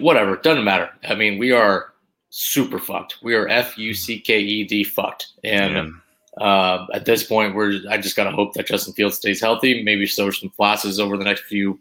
whatever, 0.00 0.36
doesn't 0.36 0.64
matter. 0.64 0.90
I 1.04 1.14
mean, 1.14 1.38
we 1.38 1.52
are 1.52 1.92
super 2.30 2.78
fucked. 2.78 3.18
We 3.22 3.34
are 3.34 3.48
f 3.48 3.76
u 3.76 3.94
c 3.94 4.18
k 4.18 4.40
e 4.40 4.64
d 4.64 4.82
fucked, 4.82 5.28
and 5.44 5.94
uh, 6.40 6.86
at 6.94 7.04
this 7.04 7.22
point, 7.22 7.54
we're 7.54 7.80
I 7.90 7.98
just 7.98 8.16
gotta 8.16 8.30
hope 8.32 8.54
that 8.54 8.66
Justin 8.66 8.94
Fields 8.94 9.16
stays 9.16 9.40
healthy. 9.40 9.82
Maybe 9.82 10.06
show 10.06 10.30
some 10.30 10.50
flashes 10.50 10.98
over 10.98 11.16
the 11.18 11.24
next 11.24 11.42
few 11.42 11.78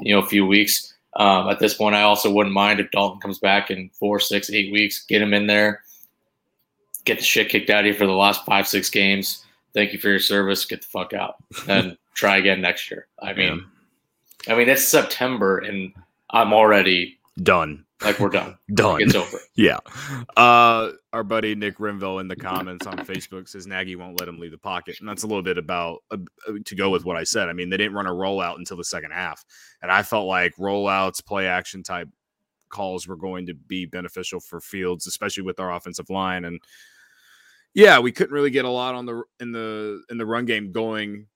you 0.00 0.14
know 0.14 0.22
few 0.22 0.46
weeks. 0.46 0.94
Um, 1.16 1.48
at 1.48 1.58
this 1.58 1.74
point, 1.74 1.94
I 1.94 2.02
also 2.02 2.30
wouldn't 2.30 2.54
mind 2.54 2.78
if 2.78 2.90
Dalton 2.90 3.20
comes 3.20 3.38
back 3.38 3.70
in 3.70 3.90
four, 3.90 4.20
six, 4.20 4.50
eight 4.50 4.72
weeks. 4.72 5.04
Get 5.04 5.22
him 5.22 5.32
in 5.32 5.46
there 5.46 5.82
get 7.06 7.18
the 7.18 7.24
shit 7.24 7.48
kicked 7.48 7.70
out 7.70 7.80
of 7.80 7.86
you 7.86 7.94
for 7.94 8.06
the 8.06 8.12
last 8.12 8.44
five, 8.44 8.68
six 8.68 8.90
games. 8.90 9.44
Thank 9.72 9.94
you 9.94 9.98
for 9.98 10.08
your 10.08 10.18
service. 10.18 10.66
Get 10.66 10.82
the 10.82 10.88
fuck 10.88 11.14
out 11.14 11.36
and 11.68 11.96
try 12.12 12.36
again 12.36 12.60
next 12.60 12.90
year. 12.90 13.06
I 13.22 13.32
mean, 13.32 13.64
yeah. 14.46 14.52
I 14.52 14.58
mean, 14.58 14.68
it's 14.68 14.86
September 14.86 15.58
and 15.58 15.92
I'm 16.30 16.52
already 16.52 17.18
done. 17.42 17.85
Like 18.02 18.18
we're 18.18 18.28
done. 18.28 18.58
done. 18.74 18.86
Like 18.94 19.02
it's 19.02 19.14
over. 19.14 19.38
yeah. 19.56 19.78
Uh, 20.36 20.92
our 21.12 21.24
buddy 21.24 21.54
Nick 21.54 21.80
Rinville 21.80 22.18
in 22.18 22.28
the 22.28 22.36
comments 22.36 22.86
on 22.86 22.98
Facebook 22.98 23.48
says 23.48 23.66
Nagy 23.66 23.96
won't 23.96 24.20
let 24.20 24.28
him 24.28 24.38
leave 24.38 24.50
the 24.50 24.58
pocket, 24.58 25.00
and 25.00 25.08
that's 25.08 25.22
a 25.22 25.26
little 25.26 25.42
bit 25.42 25.58
about 25.58 26.02
uh, 26.10 26.18
to 26.64 26.74
go 26.74 26.90
with 26.90 27.04
what 27.04 27.16
I 27.16 27.24
said. 27.24 27.48
I 27.48 27.52
mean, 27.52 27.70
they 27.70 27.76
didn't 27.76 27.94
run 27.94 28.06
a 28.06 28.10
rollout 28.10 28.56
until 28.56 28.76
the 28.76 28.84
second 28.84 29.12
half, 29.12 29.44
and 29.80 29.90
I 29.90 30.02
felt 30.02 30.26
like 30.26 30.54
rollouts, 30.56 31.24
play 31.24 31.46
action 31.46 31.82
type 31.82 32.08
calls 32.68 33.06
were 33.06 33.16
going 33.16 33.46
to 33.46 33.54
be 33.54 33.86
beneficial 33.86 34.40
for 34.40 34.60
Fields, 34.60 35.06
especially 35.06 35.44
with 35.44 35.60
our 35.60 35.72
offensive 35.72 36.10
line 36.10 36.44
and 36.44 36.60
yeah, 37.76 37.98
we 37.98 38.10
couldn't 38.10 38.32
really 38.32 38.50
get 38.50 38.64
a 38.64 38.70
lot 38.70 38.94
on 38.94 39.04
the 39.04 39.22
in 39.38 39.52
the 39.52 40.02
in 40.08 40.16
the 40.16 40.24
run 40.24 40.46
game 40.46 40.72
going, 40.72 41.26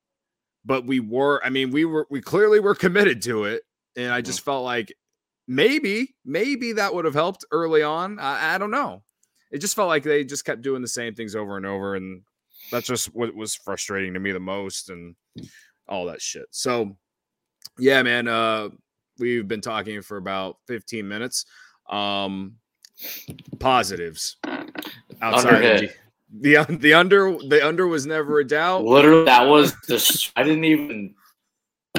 but 0.65 0.87
we 0.87 0.99
were. 0.99 1.39
I 1.45 1.51
mean, 1.51 1.71
we 1.71 1.85
were 1.85 2.07
we 2.09 2.23
clearly 2.23 2.61
were 2.61 2.75
committed 2.75 3.21
to 3.25 3.45
it, 3.45 3.63
and 3.95 4.11
I 4.11 4.23
just 4.23 4.41
felt 4.41 4.65
like 4.65 4.91
maybe 5.51 6.15
maybe 6.25 6.73
that 6.75 6.95
would 6.95 7.05
have 7.05 7.15
helped 7.15 7.45
early 7.51 7.83
on. 7.83 8.19
I, 8.21 8.55
I 8.55 8.59
don't 8.59 8.71
know. 8.71 9.03
It 9.51 9.59
just 9.59 9.75
felt 9.75 9.89
like 9.89 10.05
they 10.05 10.25
just 10.25 10.45
kept 10.45 10.63
doing 10.63 10.81
the 10.81 10.89
same 10.89 11.15
things 11.15 11.35
over 11.35 11.57
and 11.57 11.67
over, 11.67 11.97
and 11.97 12.23
that's 12.71 12.87
just 12.87 13.13
what 13.15 13.35
was 13.35 13.57
frustrating 13.57 14.15
to 14.15 14.21
me 14.21 14.31
the 14.31 14.39
most. 14.39 14.91
And 14.91 15.17
all 15.89 16.07
that 16.07 16.23
shit. 16.23 16.47
So, 16.53 16.97
yeah, 17.79 18.03
man. 18.03 18.29
Uh, 18.29 18.69
we've 19.19 19.49
been 19.49 19.61
talking 19.61 20.01
for 20.03 20.17
about 20.17 20.57
15 20.69 21.07
minutes. 21.07 21.45
Um, 21.91 22.55
positives 23.59 24.37
outside 25.21 25.65
of 25.65 25.91
the, 26.41 26.57
the 26.79 26.95
under 26.95 27.37
the 27.49 27.67
under 27.67 27.89
was 27.89 28.07
never 28.07 28.39
a 28.39 28.47
doubt. 28.47 28.85
Literally, 28.85 29.25
that 29.25 29.49
was 29.49 29.75
the. 29.89 30.31
I 30.37 30.45
didn't 30.45 30.65
even 30.65 31.15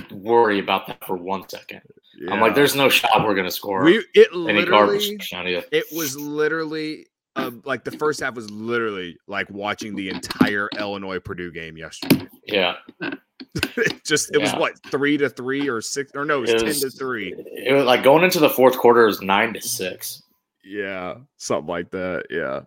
worry 0.09 0.59
about 0.59 0.87
that 0.87 1.03
for 1.05 1.17
one 1.17 1.49
second. 1.49 1.81
I'm 2.29 2.39
like, 2.41 2.55
there's 2.55 2.75
no 2.75 2.89
shot 2.89 3.23
we're 3.25 3.35
gonna 3.35 3.49
score 3.51 3.83
we 3.83 4.03
it 4.13 4.29
any 4.33 4.65
garbage 4.65 5.07
literally 5.31 5.63
it 5.71 5.85
was 5.95 6.15
literally 6.17 7.07
uh, 7.35 7.51
like 7.63 7.83
the 7.85 7.91
first 7.91 8.19
half 8.19 8.35
was 8.35 8.49
literally 8.51 9.17
like 9.27 9.49
watching 9.49 9.95
the 9.95 10.09
entire 10.09 10.67
Illinois 10.77 11.19
Purdue 11.19 11.51
game 11.51 11.77
yesterday. 11.77 12.27
Yeah, 12.45 12.75
it 13.55 14.03
just 14.05 14.33
it 14.35 14.39
was 14.39 14.51
Yeah. 14.51 14.59
what 14.59 14.73
three 14.91 15.17
to 15.17 15.29
three 15.29 15.69
or 15.69 15.81
six 15.81 16.11
or 16.15 16.25
no, 16.25 16.39
it 16.39 16.41
was 16.41 16.49
It 16.51 16.59
ten 16.59 16.73
to 16.73 16.89
three. 16.89 17.33
it 17.37 17.73
was 17.73 17.85
like 17.85 18.03
going 18.03 18.23
into 18.23 18.39
the 18.39 18.49
fourth 18.49 18.77
quarter 18.77 19.07
is 19.07 19.21
nine 19.21 19.53
to 19.53 19.61
six. 19.61 20.23
Yeah, 20.63 21.15
something 21.37 21.67
like 21.67 21.89
that. 21.91 22.25
Yeah. 22.29 22.61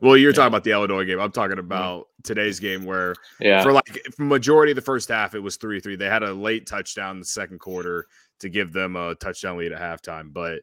Well, 0.00 0.16
you're 0.16 0.30
Yeah. 0.30 0.36
talking 0.36 0.48
about 0.48 0.64
the 0.64 0.70
Illinois 0.72 1.04
game. 1.04 1.18
I'm 1.20 1.32
talking 1.32 1.58
about 1.58 2.08
today's 2.22 2.60
game 2.60 2.84
where 2.84 3.14
Yeah, 3.40 3.62
for 3.62 3.72
like 3.72 4.00
majority 4.18 4.72
of 4.72 4.76
the 4.76 4.82
first 4.82 5.08
half 5.08 5.34
it 5.34 5.40
was 5.40 5.56
3-3. 5.58 5.96
They 5.98 6.06
had 6.06 6.22
a 6.22 6.32
late 6.32 6.66
touchdown 6.66 7.16
in 7.16 7.20
the 7.20 7.26
second 7.26 7.58
quarter 7.58 8.06
to 8.40 8.48
give 8.48 8.72
them 8.72 8.96
a 8.96 9.14
touchdown 9.14 9.58
lead 9.58 9.72
at 9.72 9.80
halftime, 9.80 10.32
but 10.32 10.60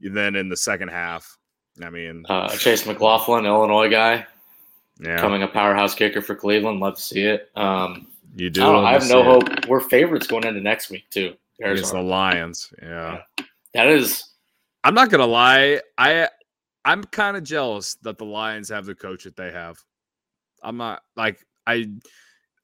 then 0.00 0.36
in 0.36 0.48
the 0.48 0.56
second 0.56 0.88
half, 0.88 1.38
I 1.82 1.90
mean, 1.90 2.24
uh, 2.28 2.48
Chase 2.56 2.86
McLaughlin, 2.86 3.46
Illinois 3.46 3.88
guy, 3.88 4.26
yeah, 5.00 5.18
coming 5.18 5.42
a 5.42 5.48
powerhouse 5.48 5.94
kicker 5.94 6.22
for 6.22 6.34
Cleveland. 6.34 6.80
Love 6.80 6.96
to 6.96 7.02
see 7.02 7.22
it. 7.22 7.50
Um, 7.56 8.08
you 8.36 8.46
I, 8.46 8.50
do. 8.50 8.60
love 8.62 8.84
I 8.84 8.92
have 8.92 9.08
no 9.08 9.20
it 9.20 9.24
hope. 9.24 9.66
We're 9.66 9.80
favorites 9.80 10.26
going 10.26 10.44
into 10.44 10.60
next 10.60 10.90
week 10.90 11.08
too. 11.10 11.34
Against 11.62 11.92
the. 11.92 12.00
Lions. 12.00 12.72
Yeah. 12.82 13.22
That 13.74 13.88
is 13.88 14.30
I'm 14.82 14.94
not 14.94 15.10
gonna 15.10 15.26
lie. 15.26 15.80
I 15.98 16.28
I'm 16.84 17.04
kind 17.04 17.36
of 17.36 17.44
jealous 17.44 17.96
that 18.02 18.18
the 18.18 18.24
Lions 18.24 18.68
have 18.70 18.86
the 18.86 18.94
coach 18.94 19.24
that 19.24 19.36
they 19.36 19.50
have. 19.50 19.78
I'm 20.62 20.76
not 20.76 21.02
like 21.16 21.44
I 21.66 21.90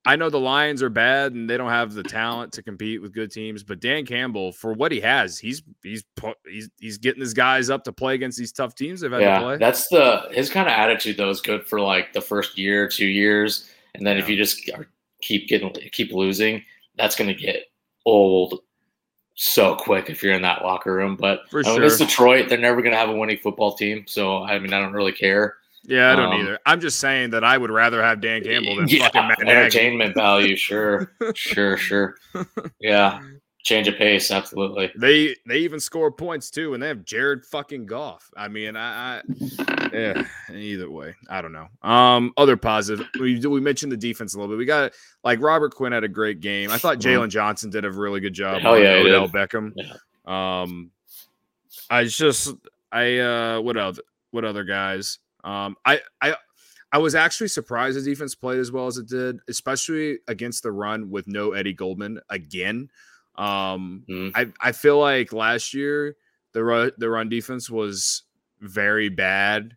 I 0.06 0.16
know 0.16 0.30
the 0.30 0.40
Lions 0.40 0.82
are 0.82 0.88
bad 0.88 1.32
and 1.32 1.50
they 1.50 1.56
don't 1.56 1.70
have 1.70 1.92
the 1.92 2.02
talent 2.04 2.52
to 2.52 2.62
compete 2.62 3.02
with 3.02 3.12
good 3.12 3.32
teams, 3.32 3.64
but 3.64 3.80
Dan 3.80 4.06
Campbell, 4.06 4.52
for 4.52 4.72
what 4.72 4.92
he 4.92 5.00
has, 5.00 5.38
he's 5.38 5.62
he's 5.82 6.04
he's 6.46 6.70
he's 6.78 6.98
getting 6.98 7.20
his 7.20 7.34
guys 7.34 7.70
up 7.70 7.84
to 7.84 7.92
play 7.92 8.14
against 8.14 8.38
these 8.38 8.52
tough 8.52 8.74
teams 8.74 9.00
they've 9.00 9.10
had 9.10 9.18
to 9.18 9.24
yeah. 9.24 9.40
play. 9.40 9.56
That's 9.56 9.88
the 9.88 10.28
his 10.30 10.48
kind 10.48 10.68
of 10.68 10.72
attitude 10.72 11.16
though 11.16 11.30
is 11.30 11.40
good 11.40 11.66
for 11.66 11.80
like 11.80 12.12
the 12.12 12.20
first 12.20 12.56
year, 12.56 12.88
two 12.88 13.06
years, 13.06 13.68
and 13.94 14.06
then 14.06 14.16
if 14.16 14.28
you 14.28 14.36
just 14.36 14.70
keep 15.20 15.48
getting 15.48 15.74
keep 15.90 16.12
losing, 16.12 16.62
that's 16.96 17.16
going 17.16 17.28
to 17.28 17.34
get 17.34 17.64
old 18.04 18.60
so 19.34 19.76
quick 19.76 20.08
if 20.08 20.22
you're 20.22 20.34
in 20.34 20.42
that 20.42 20.62
locker 20.62 20.94
room. 20.94 21.16
But 21.16 21.40
For 21.50 21.66
I 21.66 21.72
mean, 21.72 21.82
it's. 21.82 21.98
Detroit; 21.98 22.48
they're 22.48 22.58
never 22.58 22.80
going 22.80 22.92
to 22.92 22.98
have 22.98 23.10
a 23.10 23.16
winning 23.16 23.38
football 23.38 23.74
team. 23.74 24.04
So 24.06 24.42
I 24.42 24.58
mean, 24.58 24.72
I 24.72 24.80
don't 24.80 24.92
really 24.92 25.12
care. 25.12 25.56
Yeah, 25.88 26.12
I 26.12 26.16
don't 26.16 26.32
um, 26.32 26.40
either. 26.40 26.58
I'm 26.66 26.80
just 26.80 26.98
saying 26.98 27.30
that 27.30 27.44
I 27.44 27.56
would 27.56 27.70
rather 27.70 28.02
have 28.02 28.20
Dan 28.20 28.42
Campbell 28.42 28.76
than 28.76 28.88
fucking 28.88 29.28
Matt 29.28 29.38
Nagy. 29.38 29.50
entertainment 29.50 30.14
value, 30.14 30.56
sure, 30.56 31.12
sure, 31.34 31.76
sure. 31.76 32.16
Yeah, 32.80 33.22
change 33.62 33.86
of 33.86 33.96
pace, 33.96 34.30
absolutely. 34.32 34.90
They 34.96 35.36
they 35.46 35.58
even 35.58 35.78
score 35.78 36.10
points 36.10 36.50
too, 36.50 36.74
and 36.74 36.82
they 36.82 36.88
have 36.88 37.04
Jared 37.04 37.44
fucking 37.46 37.86
Goff. 37.86 38.28
I 38.36 38.48
mean, 38.48 38.74
I, 38.76 39.18
I 39.18 39.22
yeah. 39.92 40.24
Either 40.52 40.90
way, 40.90 41.14
I 41.30 41.40
don't 41.40 41.52
know. 41.52 41.68
Um, 41.88 42.32
other 42.36 42.56
positive. 42.56 43.06
We 43.20 43.38
we 43.46 43.60
mentioned 43.60 43.92
the 43.92 43.96
defense 43.96 44.34
a 44.34 44.38
little 44.38 44.52
bit. 44.52 44.58
We 44.58 44.64
got 44.64 44.92
like 45.22 45.40
Robert 45.40 45.74
Quinn 45.74 45.92
had 45.92 46.04
a 46.04 46.08
great 46.08 46.40
game. 46.40 46.70
I 46.72 46.78
thought 46.78 46.98
Jaylon 46.98 47.28
Johnson 47.28 47.70
did 47.70 47.84
a 47.84 47.90
really 47.92 48.20
good 48.20 48.34
job. 48.34 48.60
Hell 48.60 48.74
on 48.74 48.82
yeah, 48.82 48.98
he 48.98 49.08
Odell 49.08 49.28
did. 49.28 49.34
Beckham. 49.34 49.72
Yeah. 49.76 50.62
Um, 50.62 50.90
I 51.88 52.04
just 52.04 52.54
I 52.90 53.18
uh 53.18 53.60
what 53.60 53.76
other 53.76 54.02
what 54.32 54.44
other 54.44 54.64
guys? 54.64 55.18
Um, 55.46 55.76
I 55.86 56.02
I. 56.22 56.36
I 56.92 56.98
was 56.98 57.14
actually 57.16 57.48
surprised 57.48 57.98
the 57.98 58.02
defense 58.02 58.34
played 58.34 58.60
as 58.60 58.72
well 58.72 58.86
as 58.86 58.96
it 58.96 59.08
did, 59.08 59.40
especially 59.48 60.20
against 60.28 60.62
the 60.62 60.72
run 60.72 61.10
with 61.10 61.28
no 61.28 61.52
Eddie 61.52 61.74
Goldman 61.74 62.20
again. 62.30 62.90
Um, 63.36 64.06
Mhm. 64.08 64.32
I 64.34 64.52
I 64.60 64.72
feel 64.72 64.98
like 64.98 65.32
last 65.32 65.74
year 65.74 66.16
the 66.54 66.64
run 66.64 66.92
the 66.98 67.10
run 67.10 67.28
defense 67.28 67.68
was 67.68 68.22
very 68.60 69.10
bad. 69.10 69.76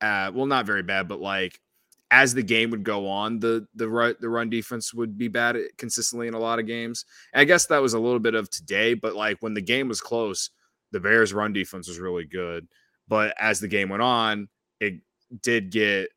Uh, 0.00 0.30
well, 0.34 0.46
not 0.46 0.66
very 0.66 0.82
bad, 0.82 1.08
but 1.08 1.20
like 1.20 1.60
as 2.10 2.34
the 2.34 2.42
game 2.42 2.70
would 2.70 2.84
go 2.84 3.08
on, 3.08 3.40
the 3.40 3.66
the 3.74 3.88
run 3.88 4.14
the 4.20 4.28
run 4.28 4.50
defense 4.50 4.94
would 4.94 5.18
be 5.18 5.28
bad 5.28 5.56
consistently 5.78 6.28
in 6.28 6.34
a 6.34 6.38
lot 6.38 6.58
of 6.58 6.66
games. 6.66 7.04
And 7.32 7.40
I 7.40 7.44
guess 7.44 7.66
that 7.66 7.82
was 7.82 7.94
a 7.94 8.00
little 8.00 8.20
bit 8.20 8.34
of 8.34 8.50
today, 8.50 8.94
but 8.94 9.14
like 9.16 9.38
when 9.42 9.54
the 9.54 9.62
game 9.62 9.88
was 9.88 10.00
close, 10.00 10.50
the 10.92 11.00
Bears' 11.00 11.32
run 11.34 11.52
defense 11.52 11.88
was 11.88 11.98
really 11.98 12.24
good. 12.26 12.68
But 13.08 13.34
as 13.38 13.60
the 13.60 13.68
game 13.68 13.88
went 13.88 14.02
on, 14.02 14.48
it 14.80 15.00
did 15.42 15.70
get 15.70 16.08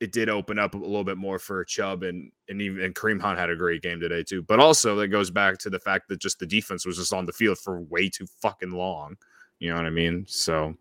it 0.00 0.10
did 0.10 0.28
open 0.28 0.58
up 0.58 0.74
a 0.74 0.78
little 0.78 1.04
bit 1.04 1.16
more 1.16 1.38
for 1.38 1.64
Chubb 1.64 2.02
and 2.02 2.32
and 2.48 2.60
even 2.60 2.82
and 2.82 2.94
Kareem 2.94 3.20
Hunt 3.20 3.38
had 3.38 3.50
a 3.50 3.56
great 3.56 3.82
game 3.82 4.00
today 4.00 4.24
too. 4.24 4.42
But 4.42 4.58
also 4.58 4.96
that 4.96 5.08
goes 5.08 5.30
back 5.30 5.58
to 5.58 5.70
the 5.70 5.78
fact 5.78 6.08
that 6.08 6.20
just 6.20 6.38
the 6.38 6.46
defense 6.46 6.84
was 6.84 6.96
just 6.96 7.12
on 7.12 7.24
the 7.24 7.32
field 7.32 7.58
for 7.58 7.80
way 7.82 8.08
too 8.08 8.26
fucking 8.40 8.72
long. 8.72 9.16
You 9.60 9.70
know 9.70 9.76
what 9.76 9.86
I 9.86 9.90
mean? 9.90 10.24
So 10.26 10.74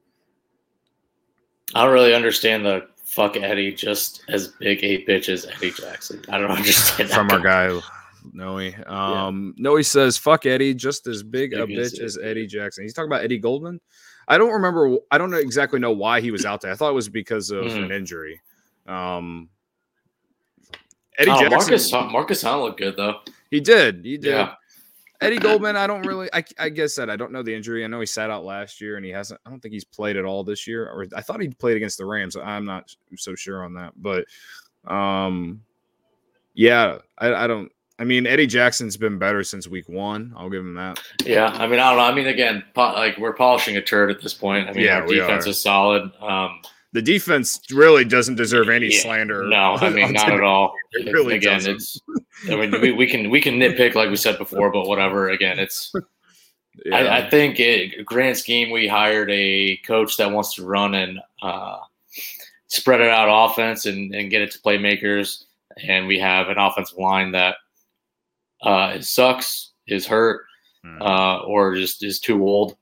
I 1.75 1.83
don't 1.83 1.93
really 1.93 2.15
understand 2.15 2.65
the 2.65 2.87
fuck 3.03 3.37
Eddie 3.37 3.73
just 3.73 4.23
as 4.27 4.47
big 4.47 4.83
a 4.83 5.05
bitch 5.05 5.29
as 5.29 5.45
Eddie 5.45 5.71
Jackson. 5.71 6.23
I 6.29 6.39
don't 6.39 6.49
understand 6.51 7.09
that 7.09 7.15
from 7.15 7.29
our 7.29 7.39
guy 7.39 7.79
Noe. 8.33 8.71
Um 8.87 9.53
Noe 9.57 9.81
says 9.81 10.17
fuck 10.17 10.45
Eddie, 10.45 10.73
just 10.73 11.07
as 11.07 11.23
big 11.23 11.53
a 11.53 11.65
bitch 11.65 11.99
as 11.99 12.17
Eddie. 12.21 12.47
Jackson. 12.47 12.83
He's 12.83 12.93
talking 12.93 13.09
about 13.09 13.23
Eddie 13.23 13.37
Goldman. 13.39 13.79
I 14.27 14.37
don't 14.37 14.51
remember 14.53 14.97
I 15.11 15.17
don't 15.17 15.31
know 15.31 15.37
exactly 15.37 15.79
know 15.79 15.91
why 15.91 16.21
he 16.21 16.31
was 16.31 16.45
out 16.45 16.61
there. 16.61 16.71
I 16.71 16.75
thought 16.75 16.89
it 16.91 16.95
was 16.95 17.09
because 17.09 17.49
of 17.51 17.65
Mhm. 17.65 17.85
an 17.85 17.91
injury. 17.91 18.41
Um 18.87 19.49
Eddie 21.17 21.31
Oh, 21.31 21.39
Jackson 21.39 21.49
Marcus 21.51 21.91
Marcus 21.91 22.41
Hunt 22.41 22.61
looked 22.61 22.79
good 22.79 22.95
though. 22.95 23.19
he 23.49 23.59
did. 23.59 24.05
He 24.05 24.17
did. 24.17 24.31
Yeah, 24.31 24.53
Eddie 25.19 25.37
Goldman, 25.37 25.75
I 25.75 25.85
don't 25.85 26.01
really. 26.07 26.29
I, 26.33 26.43
I 26.57 26.69
guess 26.69 26.95
that 26.95 27.09
I 27.09 27.15
don't 27.15 27.31
know 27.31 27.43
the 27.43 27.53
injury. 27.53 27.83
I 27.83 27.87
know 27.87 27.99
he 27.99 28.05
sat 28.07 28.31
out 28.31 28.43
last 28.43 28.81
year, 28.81 28.95
and 28.95 29.05
he 29.05 29.11
hasn't. 29.11 29.39
I 29.45 29.49
don't 29.51 29.59
think 29.59 29.73
he's 29.73 29.83
played 29.83 30.15
at 30.17 30.25
all 30.25 30.43
this 30.43 30.65
year. 30.65 30.85
Or 30.87 31.05
I 31.15 31.21
thought 31.21 31.41
he 31.41 31.49
played 31.49 31.77
against 31.77 31.99
the 31.99 32.05
Rams. 32.05 32.35
I'm 32.35 32.65
not 32.65 32.95
so 33.17 33.35
sure 33.35 33.63
on 33.63 33.73
that, 33.75 33.93
but 33.97 34.25
um, 34.91 35.61
yeah, 36.55 36.97
I, 37.19 37.33
I 37.33 37.45
don't. 37.47 37.71
I 38.01 38.03
mean, 38.03 38.25
Eddie 38.25 38.47
Jackson's 38.47 38.97
been 38.97 39.19
better 39.19 39.43
since 39.43 39.67
week 39.67 39.87
one. 39.87 40.33
I'll 40.35 40.49
give 40.49 40.61
him 40.61 40.73
that. 40.73 40.99
yeah. 41.23 41.49
I 41.49 41.67
mean, 41.67 41.79
I 41.79 41.89
don't 41.89 41.97
know. 41.99 42.03
I 42.03 42.11
mean, 42.15 42.25
again, 42.25 42.63
po- 42.73 42.93
like 42.93 43.15
we're 43.19 43.31
polishing 43.31 43.77
a 43.77 43.81
turd 43.81 44.09
at 44.09 44.21
this 44.23 44.33
point. 44.33 44.67
I 44.67 44.73
mean, 44.73 44.85
Yeah, 44.85 45.01
our 45.01 45.05
defense 45.05 45.45
is 45.45 45.61
solid. 45.61 46.11
Um, 46.19 46.61
The 46.93 47.03
defense 47.03 47.61
really 47.69 48.03
doesn't 48.03 48.35
deserve 48.37 48.69
any 48.69 48.87
yeah, 48.91 49.01
slander. 49.03 49.43
No, 49.47 49.75
I 49.79 49.89
mean, 49.91 50.13
not 50.13 50.31
at 50.31 50.41
all. 50.41 50.73
It 50.93 51.13
really 51.13 51.35
again, 51.35 51.59
doesn't. 51.59 51.75
it's. 51.75 52.01
I 52.49 52.55
mean, 52.55 52.71
we, 52.81 52.91
we 52.91 53.05
can 53.05 53.29
we 53.29 53.39
can 53.39 53.59
nitpick 53.59 53.93
like 53.93 54.09
we 54.09 54.15
said 54.15 54.39
before, 54.39 54.71
but 54.71 54.87
whatever. 54.87 55.29
Again, 55.29 55.59
it's. 55.59 55.93
Yeah. 56.83 56.95
I, 56.95 57.17
I 57.19 57.29
think 57.29 57.59
it, 57.59 58.03
grand 58.03 58.35
scheme 58.35 58.71
we 58.71 58.87
hired 58.87 59.29
a 59.29 59.77
coach 59.85 60.17
that 60.17 60.31
wants 60.31 60.55
to 60.55 60.65
run 60.65 60.95
and 60.95 61.19
uh, 61.43 61.77
spread 62.65 63.01
it 63.01 63.09
out 63.09 63.27
offense 63.29 63.85
and, 63.85 64.15
and 64.15 64.31
get 64.31 64.41
it 64.41 64.49
to 64.53 64.59
playmakers, 64.59 65.43
and 65.83 66.07
we 66.07 66.17
have 66.17 66.47
an 66.49 66.57
offensive 66.57 66.97
line 66.97 67.31
that 67.33 67.57
uh, 68.63 68.93
it 68.95 69.03
sucks, 69.05 69.71
is 69.87 70.05
hurt, 70.07 70.45
Hmm. 70.83 70.99
uh, 71.01 71.37
or 71.43 71.75
just 71.75 72.03
is 72.03 72.19
too 72.19 72.43
old. 72.43 72.75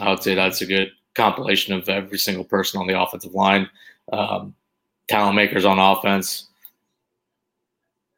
I 0.00 0.10
would 0.10 0.22
say 0.22 0.34
that's 0.34 0.60
a 0.60 0.66
good 0.66 0.90
compilation 1.14 1.72
of 1.72 1.88
every 1.88 2.18
single 2.18 2.42
person 2.44 2.80
on 2.80 2.88
the 2.88 3.00
offensive 3.00 3.32
line. 3.34 3.70
Um, 4.12 4.54
talent 5.08 5.36
makers 5.36 5.64
on 5.64 5.78
offense, 5.78 6.48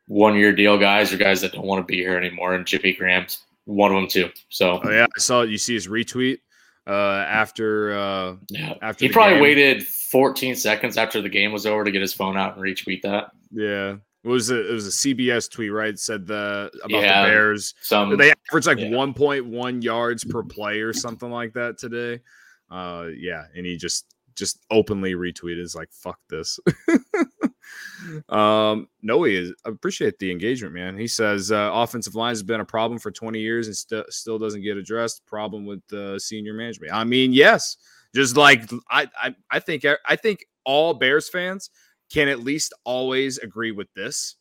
one 0.09 0.37
year 0.37 0.53
deal 0.55 0.79
guys 0.79 1.13
or 1.13 1.17
guys 1.19 1.41
that 1.43 1.53
don't 1.53 1.67
want 1.67 1.81
to 1.81 1.85
be 1.91 1.99
here 1.99 2.17
anymore. 2.17 2.55
And 2.55 2.67
Jimmy 2.67 2.93
Graham's 2.95 3.45
one 3.65 3.91
of 3.91 3.97
them 3.97 4.09
too. 4.09 4.31
So 4.49 4.81
oh 4.83 4.91
yeah, 4.91 5.05
I 5.15 5.19
saw. 5.19 5.43
You 5.43 5.59
see 5.59 5.75
his 5.75 5.89
retweet 5.89 6.39
uh, 6.87 7.25
after. 7.29 7.99
Uh, 7.99 8.37
yeah, 8.49 8.75
After 8.81 9.05
he 9.05 9.13
probably 9.13 9.35
game. 9.35 9.43
waited 9.43 9.87
14 9.87 10.55
seconds 10.57 10.97
after 10.97 11.21
the 11.21 11.29
game 11.29 11.53
was 11.53 11.67
over 11.67 11.85
to 11.85 11.91
get 11.91 12.01
his 12.01 12.15
phone 12.15 12.37
out 12.37 12.55
and 12.57 12.65
retweet 12.65 13.03
that. 13.03 13.33
yeah, 13.51 13.97
it 14.27 14.29
was 14.29 14.51
a 14.51 14.69
it 14.69 14.73
was 14.73 14.89
a 14.89 14.91
CBS 14.91 15.49
tweet, 15.49 15.73
right? 15.73 15.97
Said 15.97 16.27
the 16.27 16.69
about 16.83 16.91
Yeah. 17.01 17.23
the 17.23 17.29
Bears. 17.29 17.75
Some 17.81 18.17
they 18.17 18.33
average 18.51 18.67
like 18.67 18.79
yeah. 18.79 18.87
1.1 18.89 19.83
yards 19.85 20.25
per 20.25 20.43
play 20.43 20.81
or 20.81 20.93
something 20.93 21.31
like 21.31 21.53
that 21.53 21.79
today. 21.79 22.21
Uh, 22.69 23.07
yeah, 23.17 23.45
and 23.55 23.65
he 23.65 23.77
just 23.77 24.13
just 24.35 24.59
openly 24.71 25.15
retweeted 25.15 25.61
is 25.61 25.77
like 25.77 25.93
fuck 25.93 26.19
this. 26.29 26.59
um, 28.29 28.89
no, 29.01 29.23
he 29.23 29.37
is. 29.37 29.55
I 29.65 29.69
appreciate 29.69 30.19
the 30.19 30.33
engagement, 30.33 30.75
man. 30.75 30.99
He 30.99 31.07
says 31.07 31.53
uh, 31.53 31.71
offensive 31.73 32.17
line 32.17 32.33
has 32.33 32.43
been 32.43 32.61
a 32.61 32.65
problem 32.65 32.99
for 32.99 33.13
20 33.13 33.39
years 33.39 33.69
and 33.69 33.77
st- 33.77 34.13
still 34.13 34.39
doesn't 34.41 34.63
get 34.63 34.77
addressed. 34.77 35.25
Problem 35.27 35.65
with 35.67 35.81
uh, 35.93 36.19
senior 36.19 36.53
management. 36.53 36.93
I 36.93 37.05
mean, 37.05 37.33
yes, 37.33 37.77
just 38.13 38.37
like 38.37 38.69
I, 38.91 39.09
I, 39.23 39.35
I 39.53 39.61
think 39.61 39.85
I 40.07 40.17
think 40.17 40.47
all 40.65 40.95
Bears 40.95 41.29
fans 41.29 41.71
can 42.13 42.29
at 42.29 42.41
least 42.41 42.73
always 42.85 43.39
agree 43.39 43.73
with 43.73 43.89
this. 43.95 44.37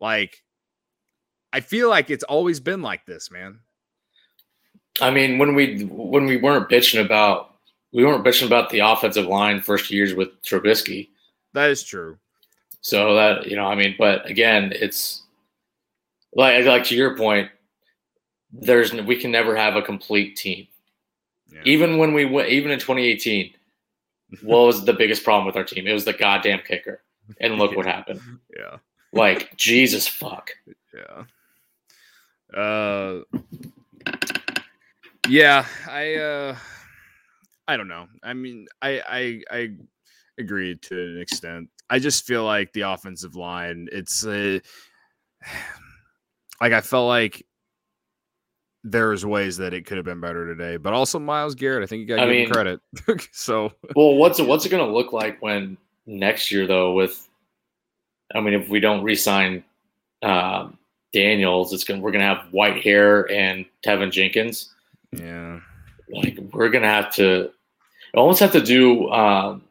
Like, 0.00 0.42
I 1.52 1.60
feel 1.60 1.88
like 1.88 2.10
it's 2.10 2.24
always 2.24 2.60
been 2.60 2.82
like 2.82 3.06
this, 3.06 3.30
man. 3.30 3.60
I 5.00 5.10
mean, 5.10 5.38
when 5.38 5.54
we 5.54 5.84
when 5.84 6.26
we 6.26 6.36
weren't 6.36 6.68
bitching 6.68 7.04
about 7.04 7.56
we 7.92 8.04
weren't 8.04 8.24
bitching 8.24 8.46
about 8.46 8.70
the 8.70 8.80
offensive 8.80 9.26
line 9.26 9.60
first 9.60 9.90
years 9.90 10.14
with 10.14 10.28
Trubisky. 10.42 11.08
That 11.54 11.70
is 11.70 11.82
true. 11.82 12.18
So 12.80 13.14
that 13.14 13.46
you 13.46 13.56
know, 13.56 13.66
I 13.66 13.74
mean, 13.74 13.94
but 13.98 14.28
again, 14.28 14.72
it's 14.74 15.22
like 16.34 16.64
like 16.64 16.84
to 16.84 16.94
your 16.94 17.16
point. 17.16 17.50
There's 18.52 18.92
we 18.92 19.16
can 19.16 19.30
never 19.30 19.56
have 19.56 19.76
a 19.76 19.82
complete 19.82 20.36
team. 20.36 20.66
Yeah. 21.48 21.60
Even 21.64 21.98
when 21.98 22.12
we 22.12 22.24
went, 22.24 22.48
even 22.48 22.70
in 22.70 22.78
2018, 22.78 23.52
what 24.42 24.58
was 24.66 24.84
the 24.84 24.92
biggest 24.92 25.24
problem 25.24 25.46
with 25.46 25.56
our 25.56 25.64
team? 25.64 25.86
It 25.86 25.92
was 25.92 26.04
the 26.04 26.12
goddamn 26.12 26.60
kicker. 26.66 27.02
And 27.40 27.58
look 27.58 27.76
what 27.76 27.86
happened. 27.86 28.20
Yeah. 28.56 28.78
Like 29.12 29.54
Jesus 29.56 30.06
fuck. 30.08 30.50
Yeah. 30.94 31.24
Uh 32.58 33.22
Yeah, 35.28 35.66
I 35.88 36.14
uh 36.14 36.56
I 37.68 37.76
don't 37.76 37.88
know. 37.88 38.06
I 38.22 38.32
mean, 38.34 38.66
I 38.80 39.02
I 39.08 39.42
I 39.50 39.68
agree 40.38 40.76
to 40.76 40.94
an 40.94 41.20
extent. 41.20 41.68
I 41.90 41.98
just 41.98 42.26
feel 42.26 42.44
like 42.44 42.72
the 42.72 42.82
offensive 42.82 43.36
line, 43.36 43.88
it's 43.92 44.24
uh, 44.24 44.58
like 46.60 46.72
I 46.72 46.80
felt 46.80 47.08
like 47.08 47.44
there's 48.90 49.26
ways 49.26 49.56
that 49.56 49.74
it 49.74 49.84
could 49.86 49.96
have 49.96 50.04
been 50.06 50.20
better 50.20 50.46
today, 50.46 50.76
but 50.76 50.92
also 50.92 51.18
Myles 51.18 51.54
Garrett, 51.54 51.82
I 51.82 51.86
think 51.86 52.00
you 52.00 52.06
got 52.06 52.24
to 52.24 52.32
give 52.32 52.46
him 52.46 52.50
credit. 52.52 52.80
so 53.32 53.72
Well, 53.94 54.14
what's 54.14 54.38
it 54.38 54.46
what's 54.46 54.64
it 54.64 54.68
gonna 54.70 54.86
look 54.86 55.12
like 55.12 55.40
when 55.42 55.76
next 56.06 56.52
year 56.52 56.66
though 56.66 56.92
with 56.92 57.28
I 58.34 58.40
mean 58.40 58.54
if 58.54 58.68
we 58.68 58.80
don't 58.80 59.02
re-sign 59.02 59.64
um, 60.22 60.78
Daniels, 61.12 61.72
it's 61.72 61.84
gonna 61.84 62.00
we're 62.00 62.12
gonna 62.12 62.24
have 62.24 62.46
Whitehair 62.52 63.30
and 63.32 63.64
Teven 63.84 64.10
Jenkins. 64.12 64.72
yeah. 65.12 65.60
like 66.08 66.38
we're 66.52 66.68
gonna 66.70 66.86
have 66.86 67.12
to 67.14 67.50
almost 68.14 68.40
have 68.40 68.52
to 68.52 68.62
do 68.62 69.08
um 69.10 69.62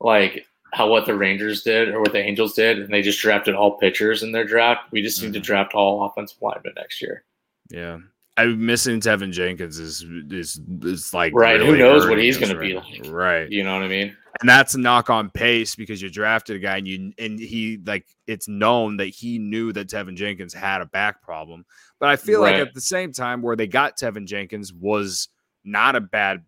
like 0.00 0.46
how 0.72 0.88
what 0.88 1.04
the 1.06 1.14
Rangers 1.14 1.62
did 1.62 1.88
or 1.88 2.00
what 2.00 2.12
the 2.12 2.18
Angels 2.22 2.54
did, 2.54 2.78
and 2.78 2.92
they 2.92 3.02
just 3.02 3.20
drafted 3.20 3.54
all 3.54 3.72
pitchers 3.78 4.22
in 4.22 4.30
their 4.32 4.44
draft. 4.44 4.82
We 4.92 5.02
just 5.02 5.20
need 5.22 5.32
to 5.32 5.40
Mhm. 5.40 5.44
draft 5.44 5.74
all 5.74 6.04
offensive 6.04 6.38
linemen 6.40 6.74
next 6.76 7.02
year. 7.02 7.24
Yeah. 7.70 7.98
I'm 8.36 8.64
missing 8.64 9.00
Teven 9.00 9.32
Jenkins 9.32 9.78
is 9.78 10.04
is 10.30 10.60
is 10.82 11.12
like 11.12 11.32
Right, 11.34 11.60
who 11.60 11.76
knows 11.76 12.06
what 12.06 12.18
he's 12.18 12.40
us 12.40 12.48
gonna 12.48 12.60
be 12.60 12.74
like. 12.74 13.06
Right. 13.08 13.50
You 13.50 13.64
know 13.64 13.74
what 13.74 13.82
I 13.82 13.88
mean? 13.88 14.16
and 14.40 14.48
that's 14.48 14.74
a 14.74 14.78
knock 14.78 15.10
on 15.10 15.30
pace 15.30 15.74
because 15.74 16.00
you 16.00 16.08
drafted 16.08 16.56
a 16.56 16.58
guy 16.58 16.78
and 16.78 16.86
you 16.88 17.12
and 17.18 17.38
he 17.38 17.78
like 17.84 18.06
it's 18.26 18.48
known 18.48 18.96
that 18.98 19.08
he 19.08 19.38
knew 19.38 19.72
that 19.72 19.88
Teven 19.88 20.14
Jenkins 20.14 20.54
had 20.54 20.80
a 20.80 20.86
back 20.86 21.22
problem. 21.22 21.64
But 21.98 22.08
I 22.08 22.16
feel 22.16 22.40
like 22.40 22.54
at 22.54 22.72
the 22.72 22.80
same 22.80 23.12
time 23.12 23.42
where 23.42 23.56
they 23.56 23.66
got 23.66 23.98
Teven 23.98 24.26
Jenkins 24.26 24.72
was 24.72 25.28
not 25.64 25.96
a 25.96 26.00
bad 26.00 26.44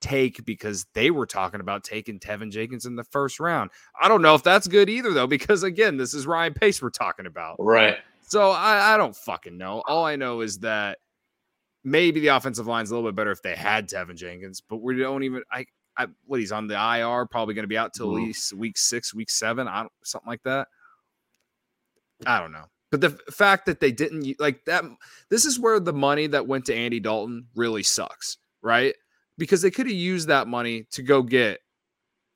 take 0.00 0.44
because 0.44 0.84
they 0.94 1.10
were 1.10 1.26
talking 1.26 1.60
about 1.60 1.84
taking 1.84 2.18
Teven 2.18 2.50
Jenkins 2.50 2.86
in 2.86 2.96
the 2.96 3.04
first 3.04 3.40
round. 3.40 3.70
I 4.00 4.08
don't 4.08 4.22
know 4.22 4.34
if 4.34 4.42
that's 4.42 4.66
good 4.66 4.90
either 4.90 5.12
though 5.12 5.28
because 5.28 5.62
again, 5.62 5.96
this 5.96 6.12
is 6.12 6.26
Ryan 6.26 6.54
Pace 6.54 6.82
we're 6.82 6.90
talking 6.90 7.26
about. 7.26 7.56
Right. 7.58 7.96
So 8.22 8.50
I, 8.50 8.94
I 8.94 8.96
don't 8.96 9.16
fucking 9.16 9.56
know. 9.56 9.82
All 9.86 10.04
I 10.04 10.16
know 10.16 10.40
is 10.40 10.58
that 10.60 10.98
maybe 11.84 12.20
the 12.20 12.28
offensive 12.28 12.66
line's 12.66 12.90
a 12.90 12.94
little 12.94 13.10
bit 13.10 13.16
better 13.16 13.30
if 13.32 13.42
they 13.42 13.54
had 13.56 13.88
Teven 13.88 14.16
Jenkins, 14.16 14.60
but 14.60 14.78
we 14.78 14.96
don't 14.96 15.22
even. 15.22 15.42
I, 15.50 15.66
I 15.96 16.06
what 16.24 16.40
he's 16.40 16.52
on 16.52 16.66
the 16.68 16.74
IR, 16.74 17.26
probably 17.26 17.54
going 17.54 17.64
to 17.64 17.68
be 17.68 17.76
out 17.78 17.92
till 17.94 18.16
at 18.16 18.20
Mhm. 18.20 18.26
least 18.26 18.52
week 18.54 18.78
six, 18.78 19.12
week 19.14 19.30
seven. 19.30 19.68
I 19.68 19.80
don't 19.80 19.92
something 20.04 20.28
like 20.28 20.42
that. 20.44 20.68
I 22.26 22.40
don't 22.40 22.52
know. 22.52 22.64
But 22.90 23.00
the 23.00 23.10
fact 23.32 23.66
that 23.66 23.80
they 23.80 23.90
didn't 23.90 24.38
like 24.38 24.64
that, 24.66 24.84
this 25.30 25.44
is 25.44 25.58
where 25.58 25.80
the 25.80 25.92
money 25.94 26.26
that 26.28 26.46
went 26.46 26.66
to 26.66 26.74
Andy 26.74 27.00
Dalton 27.00 27.46
really 27.54 27.82
sucks, 27.82 28.36
right? 28.60 28.94
Because 29.38 29.62
they 29.62 29.70
could 29.70 29.86
have 29.86 29.94
used 29.96 30.28
that 30.28 30.46
money 30.46 30.86
to 30.92 31.02
go 31.02 31.22
get 31.22 31.60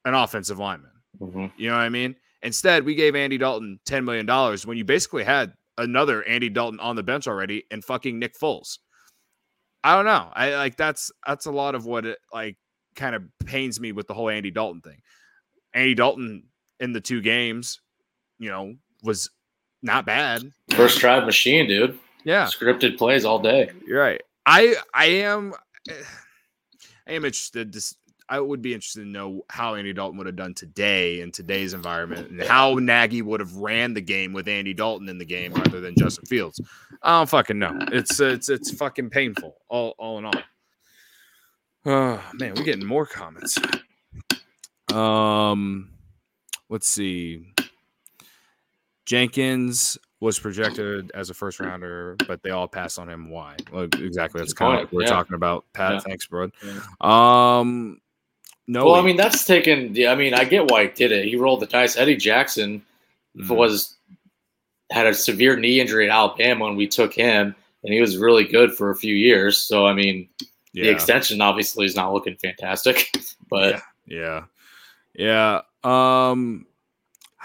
an 0.07 0.15
offensive 0.15 0.59
lineman. 0.59 0.91
Mhm. 1.21 1.53
You 1.57 1.69
know 1.69 1.75
what 1.77 1.83
I 1.83 1.89
mean? 1.91 2.17
Instead, 2.43 2.85
we 2.85 2.95
gave 2.95 3.15
Andy 3.15 3.37
Dalton 3.39 3.79
$10 3.87 4.05
million 4.05 4.27
when 4.67 4.79
you 4.79 4.85
basically 4.85 5.25
had 5.25 5.53
another 5.79 6.23
Andy 6.25 6.49
Dalton 6.49 6.81
on 6.81 6.97
the 6.97 7.03
bench 7.03 7.27
already 7.29 7.65
and 7.71 7.85
fucking 7.85 8.19
Nick 8.19 8.35
Foles. 8.39 8.79
I 9.87 9.95
don't 9.95 10.05
know. 10.05 10.33
I 10.35 10.57
like 10.57 10.77
that's 10.77 11.13
that's 11.25 11.47
a 11.47 11.53
lot 11.53 11.77
of 11.77 11.87
what 11.87 12.07
it 12.07 12.19
like 12.33 12.57
kind 12.97 13.15
of 13.15 13.23
pains 13.45 13.79
me 13.79 13.93
with 13.93 14.09
the 14.09 14.15
whole 14.15 14.29
Andy 14.29 14.51
Dalton 14.51 14.81
thing. 14.81 15.01
Andy 15.75 15.95
Dalton 15.95 16.43
in 16.81 16.93
the 16.93 17.01
two 17.01 17.21
games, 17.21 17.81
you 18.41 18.51
know, 18.51 18.75
was 19.05 19.31
not 19.85 20.05
bad. 20.05 20.51
First 20.73 20.99
drive 20.99 21.25
machine, 21.25 21.69
dude. 21.69 22.01
Yeah. 22.25 22.47
Scripted 22.47 22.99
plays 22.99 23.25
all 23.25 23.39
day. 23.39 23.71
You're 23.87 24.01
right. 24.01 24.21
I 24.45 24.75
I 24.93 25.05
am 25.05 25.55
I 25.89 27.13
am 27.13 27.25
interested 27.25 27.73
to 27.73 27.95
I 28.29 28.41
would 28.41 28.61
be 28.61 28.75
interested 28.75 29.01
to 29.03 29.07
know 29.07 29.45
how 29.49 29.75
Andy 29.77 29.93
Dalton 29.93 30.19
would 30.19 30.27
have 30.27 30.35
done 30.37 30.53
today 30.55 31.21
in 31.21 31.31
today's 31.31 31.75
environment 31.75 32.29
and 32.31 32.43
how 32.43 32.75
Nagy 32.75 33.23
would 33.23 33.39
have 33.41 33.55
ran 33.55 33.95
the 33.95 34.01
game 34.01 34.33
with 34.33 34.49
Andy 34.49 34.75
Dalton 34.75 35.09
in 35.09 35.19
the 35.19 35.25
game 35.25 35.53
rather 35.53 35.81
than 35.81 35.95
Justin 35.97 36.27
Fields. 36.27 36.61
I 37.03 37.19
don't 37.19 37.29
fucking 37.29 37.59
know. 37.59 37.79
It's 37.93 38.19
it's 38.19 38.49
it's 38.49 38.73
fucking 38.73 39.11
painful 39.11 39.57
all 39.69 39.95
all 39.99 40.19
in 40.19 40.25
all. 40.25 40.33
Oh 41.89 42.21
man, 42.35 42.55
we're 42.57 42.65
getting 42.65 42.85
more 42.85 43.07
comments. 43.07 43.57
Um 44.93 45.91
let's 46.69 46.89
see. 46.89 47.47
Jenkins 49.05 49.97
was 50.19 50.39
projected 50.39 51.13
as 51.15 51.31
a 51.31 51.35
first 51.35 51.61
rounder, 51.61 52.17
but 52.27 52.43
they 52.43 52.51
all 52.51 52.67
passed 52.67 52.99
on 52.99 53.09
him. 53.09 53.31
Why? 53.31 53.55
Well, 53.73 53.85
exactly. 53.85 54.41
That's 54.41 54.53
kind 54.53 54.75
of 54.75 54.81
like 54.81 54.93
we're 54.93 55.03
Yeah. 55.03 55.11
talking 55.11 55.35
about. 55.35 55.65
Pat, 55.75 55.93
Yeah. 55.93 55.99
thanks, 56.01 56.27
bro. 56.27 56.51
Yeah. 56.65 56.81
Um, 57.01 58.01
no. 58.67 58.85
Well, 58.87 58.95
I 58.97 59.03
mean, 59.03 59.17
that's 59.17 59.45
taken. 59.45 59.95
Yeah, 59.95 60.13
I 60.13 60.15
mean, 60.15 60.35
I 60.35 60.45
get 60.45 60.71
why 60.71 60.85
he 60.85 60.89
did 60.89 61.13
it. 61.13 61.25
He 61.27 61.37
rolled 61.37 61.61
the 61.61 61.67
dice. 61.67 61.97
Eddie 61.97 62.17
Jackson 62.17 62.83
Mhm. 63.37 63.55
was 63.57 63.95
had 64.91 65.07
a 65.07 65.15
severe 65.15 65.57
knee 65.57 65.81
injury 65.81 66.09
at 66.09 66.15
Alabama, 66.15 66.67
and 66.67 66.77
we 66.77 66.87
took 66.87 67.13
him, 67.13 67.55
and 67.83 67.93
he 67.93 68.01
was 68.01 68.17
really 68.17 68.45
good 68.45 68.73
for 68.75 68.91
a 68.91 68.97
few 68.97 69.15
years. 69.15 69.59
So, 69.59 69.87
I 69.87 69.93
mean, 69.93 70.29
the 70.75 70.83
extension 70.91 71.41
obviously 71.41 71.87
is 71.87 71.97
not 71.97 72.13
looking 72.13 72.37
fantastic, 72.37 73.11
but 73.51 73.81
yeah, 74.07 74.45
yeah. 75.15 75.63
Um, 75.83 76.67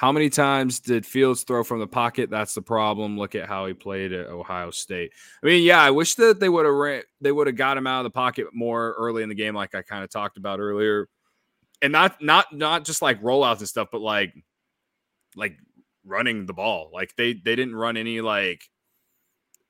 how 0.01 0.11
many 0.11 0.31
times 0.31 0.79
did 0.79 1.05
Fields 1.05 1.43
throw 1.43 1.63
from 1.63 1.79
the 1.79 1.85
pocket? 1.85 2.31
That's 2.31 2.55
the 2.55 2.61
problem. 2.63 3.19
Look 3.19 3.35
at 3.35 3.47
how 3.47 3.67
he 3.67 3.75
played 3.75 4.11
at 4.11 4.29
Ohio 4.29 4.71
State. 4.71 5.11
I 5.43 5.45
mean, 5.45 5.63
yeah, 5.63 5.79
I 5.79 5.91
wish 5.91 6.15
that 6.15 6.39
they 6.39 6.49
would 6.49 6.65
have 6.65 6.73
ran, 6.73 7.03
they 7.21 7.31
would 7.31 7.45
have 7.45 7.55
got 7.55 7.77
him 7.77 7.85
out 7.85 7.99
of 7.99 8.05
the 8.05 8.09
pocket 8.09 8.47
more 8.51 8.95
early 8.97 9.21
in 9.21 9.29
the 9.29 9.35
game, 9.35 9.53
like 9.53 9.75
I 9.75 9.83
kind 9.83 10.03
of 10.03 10.09
talked 10.09 10.37
about 10.37 10.59
earlier, 10.59 11.07
and 11.83 11.93
not 11.93 12.19
not 12.19 12.47
not 12.51 12.83
just 12.83 13.03
like 13.03 13.21
rollouts 13.21 13.59
and 13.59 13.67
stuff, 13.67 13.89
but 13.91 14.01
like 14.01 14.33
like 15.35 15.55
running 16.03 16.47
the 16.47 16.53
ball. 16.53 16.89
Like 16.91 17.15
they 17.15 17.33
they 17.33 17.55
didn't 17.55 17.75
run 17.75 17.95
any 17.95 18.21
like 18.21 18.63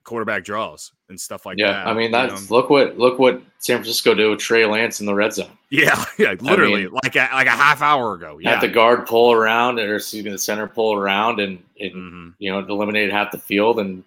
quarterback 0.03 0.43
draws 0.43 0.91
and 1.09 1.19
stuff 1.19 1.45
like 1.45 1.57
yeah, 1.57 1.67
that. 1.71 1.85
Yeah, 1.85 1.91
I 1.91 1.93
mean, 1.93 2.03
you 2.05 2.09
know? 2.11 2.27
that's 2.27 2.49
look 2.51 2.69
what 2.69 2.97
look 2.97 3.19
what 3.19 3.41
San 3.59 3.77
Francisco 3.77 4.13
did 4.13 4.27
with 4.29 4.39
Trey 4.39 4.65
Lance 4.65 4.99
in 4.99 5.05
the 5.05 5.13
red 5.13 5.33
zone. 5.33 5.51
yeah, 5.69 6.03
yeah, 6.17 6.33
literally 6.39 6.85
mean- 6.85 6.93
like 7.03 7.15
a, 7.15 7.29
like 7.33 7.47
a 7.47 7.51
half 7.51 7.81
hour 7.81 8.13
ago. 8.15 8.39
Yeah, 8.41 8.51
Had 8.51 8.61
the 8.61 8.67
guard 8.67 9.05
pull 9.05 9.31
around, 9.31 9.79
or 9.79 9.95
excuse 9.95 10.23
me, 10.25 10.31
the 10.31 10.37
center 10.37 10.67
pull 10.67 10.93
around, 10.93 11.39
and 11.39 11.61
it, 11.75 11.93
Mhm. 11.93 12.33
you 12.39 12.51
know 12.51 12.59
eliminated 12.59 13.11
half 13.11 13.31
the 13.31 13.37
field 13.37 13.79
and 13.79 14.03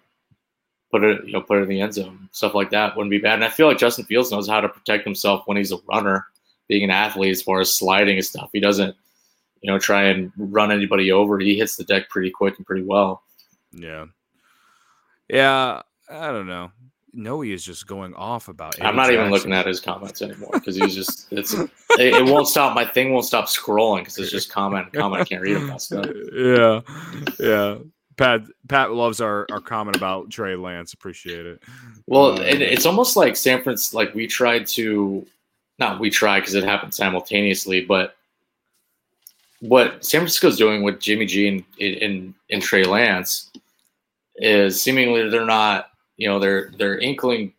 put 0.91 1.03
it 1.03 1.25
you 1.25 1.33
know 1.33 1.41
put 1.41 1.59
it 1.59 1.63
in 1.63 1.69
the 1.69 1.81
end 1.81 1.93
zone. 1.93 2.27
Stuff 2.31 2.53
like 2.55 2.69
that 2.71 2.95
wouldn't 2.95 3.11
be 3.11 3.17
bad. 3.19 3.35
And 3.35 3.45
I 3.45 3.49
feel 3.49 3.67
like 3.67 3.77
Justin 3.77 4.05
Fields 4.05 4.31
knows 4.31 4.47
how 4.49 4.61
to 4.61 4.69
protect 4.69 5.03
himself 5.05 5.43
when 5.45 5.57
he's 5.57 5.71
a 5.71 5.77
runner, 5.89 6.25
being 6.67 6.83
an 6.83 6.89
athlete 6.91 7.31
as 7.31 7.41
far 7.41 7.59
as 7.61 7.77
sliding 7.77 8.17
and 8.17 8.25
stuff. 8.25 8.49
He 8.53 8.59
doesn't 8.59 8.95
you 9.61 9.71
know 9.71 9.79
try 9.79 10.03
and 10.03 10.31
run 10.37 10.71
anybody 10.71 11.11
over. 11.11 11.39
He 11.39 11.57
hits 11.57 11.75
the 11.77 11.85
deck 11.85 12.09
pretty 12.09 12.29
quick 12.31 12.57
and 12.57 12.65
pretty 12.67 12.83
well. 12.83 13.23
Yeah. 13.71 14.05
Yeah. 15.27 15.81
I 16.09 16.27
don't 16.27 16.47
know. 16.47 16.71
Noe 17.13 17.43
is 17.43 17.63
just 17.63 17.87
going 17.87 18.13
off 18.13 18.49
about. 18.49 18.75
I'm 18.81 18.87
Eddie 18.87 18.97
not 18.97 19.11
even 19.11 19.31
looking 19.31 19.53
at 19.53 19.65
his 19.65 19.79
comments 19.79 20.21
anymore 20.21 20.49
because 20.53 20.75
he's 20.75 20.93
just 20.93 21.31
it's 21.31 21.53
it, 21.53 21.71
it 21.97 22.25
won't 22.25 22.47
stop. 22.47 22.75
My 22.75 22.85
thing 22.85 23.13
won't 23.13 23.25
stop 23.25 23.45
scrolling 23.45 23.99
because 23.99 24.17
it's 24.17 24.31
just 24.31 24.51
comment 24.51 24.91
comment. 24.91 25.21
I 25.21 25.25
can't 25.25 25.41
read 25.41 25.81
stuff. 25.81 26.07
Yeah. 26.33 26.81
Yeah. 27.39 27.77
Pat 28.17 28.41
Pat 28.67 28.91
loves 28.91 29.21
our, 29.21 29.45
our 29.51 29.61
comment 29.61 29.95
about 29.95 30.29
Trey 30.29 30.55
Lance. 30.55 30.93
Appreciate 30.93 31.45
it. 31.45 31.63
Well, 32.07 32.33
um, 32.33 32.41
it, 32.41 32.61
it's 32.61 32.85
almost 32.85 33.15
like 33.15 33.35
San 33.35 33.63
Francisco. 33.63 33.97
Like 33.97 34.13
we 34.13 34.27
tried 34.27 34.67
to, 34.67 35.25
not 35.79 35.99
we 35.99 36.09
tried 36.09 36.41
because 36.41 36.55
it 36.55 36.63
happened 36.63 36.93
simultaneously, 36.93 37.85
but 37.85 38.15
what 39.59 40.03
San 40.05 40.19
Francisco's 40.19 40.57
doing 40.57 40.83
with 40.83 40.99
Jimmy 40.99 41.25
G 41.25 41.47
and 41.47 41.63
and, 41.79 42.33
and 42.49 42.61
Trey 42.61 42.83
Lance 42.83 43.51
is 44.37 44.81
seemingly 44.81 45.29
they're 45.29 45.45
not, 45.45 45.91
you 46.17 46.27
know, 46.27 46.39
they're 46.39 46.71
they're 46.77 46.97
inkling 46.99 47.53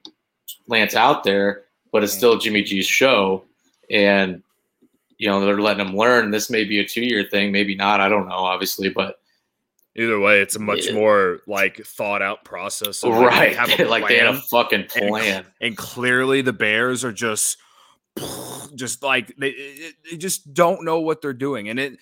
Lance 0.68 0.94
out 0.94 1.24
there, 1.24 1.62
but 1.92 2.02
it's 2.04 2.12
still 2.12 2.38
Jimmy 2.38 2.62
G's 2.62 2.86
show, 2.86 3.44
and 3.90 4.42
you 5.18 5.28
know 5.28 5.44
they're 5.44 5.60
letting 5.60 5.86
him 5.86 5.96
learn. 5.96 6.30
This 6.30 6.50
may 6.50 6.64
be 6.64 6.80
a 6.80 6.86
two 6.86 7.04
year 7.04 7.24
thing, 7.30 7.52
maybe 7.52 7.74
not. 7.74 8.00
I 8.00 8.08
don't 8.08 8.28
know, 8.28 8.34
obviously, 8.34 8.88
but 8.88 9.18
Either 9.98 10.20
way, 10.20 10.42
it's 10.42 10.56
a 10.56 10.58
much 10.58 10.88
Yeah. 10.88 10.92
more 10.92 11.40
like 11.46 11.78
thought 11.78 12.20
out 12.20 12.44
process. 12.44 13.02
of, 13.02 13.12
like, 13.12 13.18
they 13.18 13.24
right. 13.26 13.56
have 13.56 13.80
a 13.80 13.84
like 13.88 14.06
they 14.06 14.18
had 14.18 14.26
a 14.34 14.38
fucking 14.42 14.80
and- 14.80 15.08
plan. 15.08 15.46
and 15.62 15.74
clearly 15.74 16.42
the 16.42 16.52
Bears 16.52 17.02
are 17.02 17.14
just, 17.14 17.56
just 18.74 19.02
like 19.02 19.34
they, 19.38 19.54
they 20.10 20.18
just 20.18 20.52
don't 20.52 20.84
know 20.84 21.00
what 21.00 21.22
they're 21.22 21.32
doing, 21.32 21.70
and 21.70 21.80
it, 21.80 21.98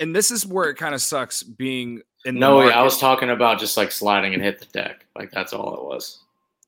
and 0.00 0.12
this 0.14 0.32
is 0.32 0.44
where 0.44 0.68
it 0.70 0.74
kind 0.74 0.92
of 0.92 1.00
sucks 1.00 1.44
being 1.44 2.02
No, 2.34 2.60
I 2.60 2.82
was 2.82 2.98
talking 2.98 3.30
about 3.30 3.58
just 3.60 3.76
like 3.76 3.92
sliding 3.92 4.34
and 4.34 4.42
hit 4.42 4.58
the 4.58 4.66
deck. 4.66 5.06
Like 5.16 5.30
that's 5.30 5.52
all 5.52 5.74
it 5.74 5.84
was. 5.84 6.20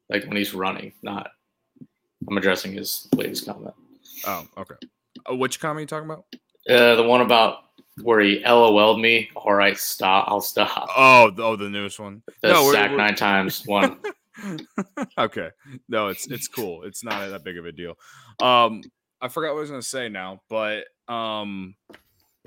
Like 0.09 0.25
when 0.25 0.37
he's 0.37 0.55
running, 0.55 0.93
not. 1.03 1.31
I'm 2.29 2.37
addressing 2.37 2.73
his 2.73 3.09
latest 3.15 3.47
comment. 3.47 3.75
Oh, 4.27 4.47
okay. 4.59 4.75
Uh, 5.31 5.37
which 5.37 5.61
comment 5.61 5.79
are 5.79 5.81
you 5.83 5.87
talking 5.87 6.11
about? 6.11 6.25
Uh, 6.69 6.97
the 6.97 7.03
one 7.03 7.21
about 7.21 7.65
where 8.03 8.21
he 8.21 8.41
LOL'd 8.45 9.01
me. 9.01 9.31
All 9.37 9.55
right, 9.55 9.77
stop. 9.79 10.27
I'll 10.29 10.41
stop. 10.41 10.89
Oh, 10.97 11.31
the- 11.31 11.43
oh, 11.43 11.57
the 11.57 11.69
newest 11.69 11.99
one. 11.99 12.23
The 12.43 12.53
no, 12.53 12.65
we're- 12.65 12.75
sack 12.75 12.93
nine 12.93 13.15
times 13.15 13.65
one. 13.67 13.99
okay. 15.19 15.51
No, 15.89 16.09
it's 16.09 16.27
it's 16.29 16.49
cool. 16.49 16.85
It's 16.85 17.03
not 17.05 17.29
that 17.31 17.45
big 17.45 17.59
of 17.59 17.67
a 17.67 17.73
deal. 17.73 17.95
Um, 18.41 18.83
I 19.21 19.29
forgot 19.29 19.53
what 19.53 19.59
I 19.59 19.63
was 19.63 19.71
gonna 19.71 19.83
say 19.83 20.09
now, 20.09 20.41
but 20.49 20.85
um, 21.09 21.75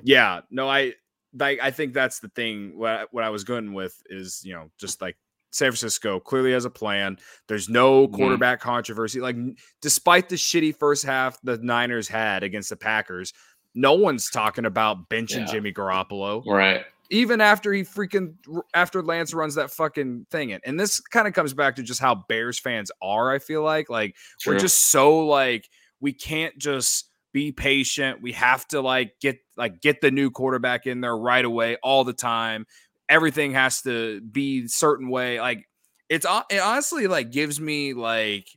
yeah, 0.03 0.41
no, 0.49 0.69
I 0.69 0.93
like 1.37 1.59
I 1.61 1.71
think 1.71 1.93
that's 1.93 2.19
the 2.19 2.29
thing. 2.29 2.77
What 2.77 2.89
I, 2.91 3.05
what 3.11 3.23
I 3.23 3.29
was 3.29 3.43
going 3.43 3.73
with 3.73 4.01
is 4.07 4.41
you 4.43 4.53
know 4.53 4.69
just 4.79 5.01
like 5.01 5.17
San 5.51 5.69
Francisco 5.69 6.19
clearly 6.19 6.53
has 6.53 6.65
a 6.65 6.69
plan. 6.69 7.17
There's 7.47 7.67
no 7.69 8.07
Mhm. 8.07 8.13
quarterback 8.13 8.59
controversy. 8.61 9.19
Like 9.19 9.35
despite 9.81 10.29
the 10.29 10.35
shitty 10.35 10.77
first 10.77 11.03
half 11.03 11.37
the 11.43 11.57
Niners 11.57 12.07
had 12.07 12.43
against 12.43 12.69
the 12.69 12.77
Packers, 12.77 13.33
no 13.75 13.93
one's 13.93 14.29
talking 14.29 14.65
about 14.65 15.09
benching 15.09 15.45
Yeah. 15.45 15.51
Jimmy 15.51 15.73
Garoppolo 15.73 16.45
right. 16.45 16.85
even 17.09 17.41
after 17.41 17.73
he 17.73 17.83
freaking 17.83 18.35
after 18.73 19.01
Lance 19.01 19.33
runs 19.33 19.55
that 19.55 19.71
fucking 19.71 20.25
thing 20.31 20.51
in. 20.51 20.61
And 20.65 20.79
this 20.79 20.99
kind 21.01 21.27
of 21.27 21.33
comes 21.33 21.53
back 21.53 21.75
to 21.75 21.83
just 21.83 21.99
how 21.99 22.15
Bears 22.29 22.57
fans 22.59 22.89
are, 23.01 23.29
I 23.31 23.39
feel 23.39 23.61
like. 23.61 23.89
Like 23.89 24.15
we're 24.47 24.57
just 24.59 24.89
so 24.89 25.25
like 25.25 25.67
we 25.99 26.13
can't 26.13 26.57
just 26.57 27.10
be 27.33 27.51
patient. 27.51 28.21
We 28.21 28.33
have 28.33 28.67
to 28.69 28.81
like 28.81 29.15
get 29.21 29.39
like 29.57 29.81
get 29.81 30.01
the 30.01 30.11
new 30.11 30.31
quarterback 30.31 30.87
in 30.87 31.01
there 31.01 31.17
right 31.17 31.43
away 31.43 31.77
all 31.83 32.03
the 32.03 32.13
time. 32.13 32.65
Everything 33.09 33.53
has 33.53 33.81
to 33.81 34.21
be 34.21 34.67
certain 34.67 35.09
way. 35.09 35.39
Like 35.39 35.67
it's 36.09 36.25
it 36.49 36.59
honestly 36.59 37.07
like 37.07 37.31
gives 37.31 37.59
me 37.59 37.93
like 37.93 38.47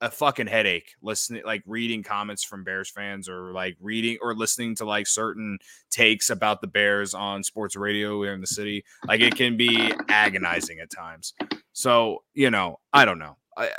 a 0.00 0.10
fucking 0.10 0.48
headache 0.48 0.94
listening 1.00 1.42
like 1.46 1.62
reading 1.64 2.02
comments 2.02 2.42
from 2.42 2.64
Bears 2.64 2.90
fans 2.90 3.28
or 3.28 3.52
like 3.52 3.76
reading 3.80 4.18
or 4.20 4.34
listening 4.34 4.74
to 4.74 4.84
like 4.84 5.06
certain 5.06 5.58
takes 5.90 6.28
about 6.28 6.60
the 6.60 6.66
Bears 6.66 7.14
on 7.14 7.44
sports 7.44 7.76
radio 7.76 8.20
here 8.22 8.34
in 8.34 8.40
the 8.40 8.46
city. 8.46 8.84
Like 9.06 9.20
it 9.20 9.36
can 9.36 9.56
be 9.56 9.92
agonizing 10.08 10.80
at 10.80 10.90
times. 10.90 11.34
So, 11.72 12.24
you 12.34 12.50
know, 12.50 12.80
I 12.92 13.04
don't 13.04 13.20
know. 13.20 13.36
I, 13.56 13.70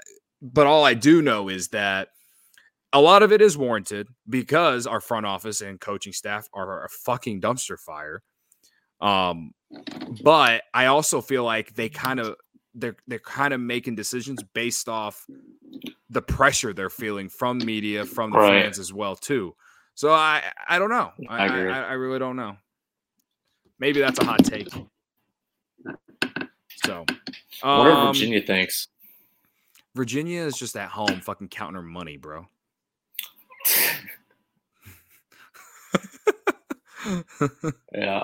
but 0.42 0.66
all 0.66 0.86
I 0.86 0.94
do 0.94 1.22
know 1.22 1.50
is 1.50 1.70
that 1.70 2.10
a 2.94 3.02
lot 3.02 3.24
of 3.24 3.32
it 3.32 3.42
is 3.42 3.58
warranted 3.58 4.08
because 4.30 4.86
our 4.88 5.02
front 5.02 5.26
office 5.26 5.62
and 5.62 5.80
coaching 5.80 6.14
staff 6.14 6.48
are 6.54 6.86
a 6.86 6.90
fucking 6.90 7.42
dumpster 7.42 7.78
fire. 7.78 8.22
Um, 9.02 9.52
but 10.24 10.62
I 10.74 10.86
also 10.86 11.20
feel 11.20 11.44
like 11.44 11.74
they 11.74 11.90
kind 11.90 12.20
of 12.20 12.36
they're 12.76 12.96
they're 13.08 13.20
kind 13.20 13.54
of 13.54 13.60
making 13.60 13.96
decisions 13.96 14.42
based 14.54 14.88
off 14.88 15.26
the 16.10 16.22
pressure 16.22 16.74
they're 16.74 16.90
feeling 16.90 17.28
from 17.30 17.58
media, 17.58 18.06
from 18.06 18.32
the 18.32 18.38
Right. 18.38 18.64
fans 18.64 18.80
as 18.80 18.94
well 18.94 19.16
too. 19.16 19.56
So 19.96 20.12
I 20.12 20.44
I 20.68 20.80
don't 20.80 20.90
know. 20.90 21.12
I, 21.28 21.48
I 21.48 21.48
I. 21.48 21.80
I, 21.82 21.94
really 21.94 22.20
don't 22.20 22.36
know. 22.36 22.56
Maybe 23.80 24.00
that's 24.00 24.20
a 24.20 24.26
hot 24.26 24.44
take. 24.46 24.70
So, 26.86 27.06
um, 27.64 27.80
what 27.80 28.08
Virginia 28.08 28.42
thinks. 28.42 28.88
Virginia 29.96 30.42
is 30.42 30.58
just 30.58 30.76
at 30.76 30.90
home, 30.90 31.22
fucking 31.22 31.50
counting 31.50 31.76
her 31.76 31.82
money, 31.84 32.18
bro. 32.18 32.48
Yeah. 37.94 38.24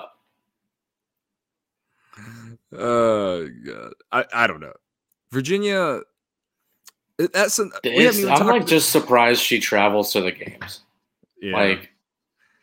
Oh 2.76 3.48
god, 3.66 3.92
I 4.12 4.24
I 4.32 4.46
don't 4.46 4.60
know. 4.60 4.72
Virginia, 5.32 6.00
that's 7.18 7.58
an, 7.58 7.70
we 7.84 7.90
It's, 7.90 8.18
haven't 8.18 8.32
even 8.32 8.48
I'm 8.48 8.60
like 8.60 8.66
just 8.66 8.90
surprised 8.90 9.42
she 9.42 9.58
travels 9.58 10.12
to 10.12 10.20
the 10.20 10.32
games. 10.32 10.80
yeah. 11.40 11.56
Like 11.56 11.90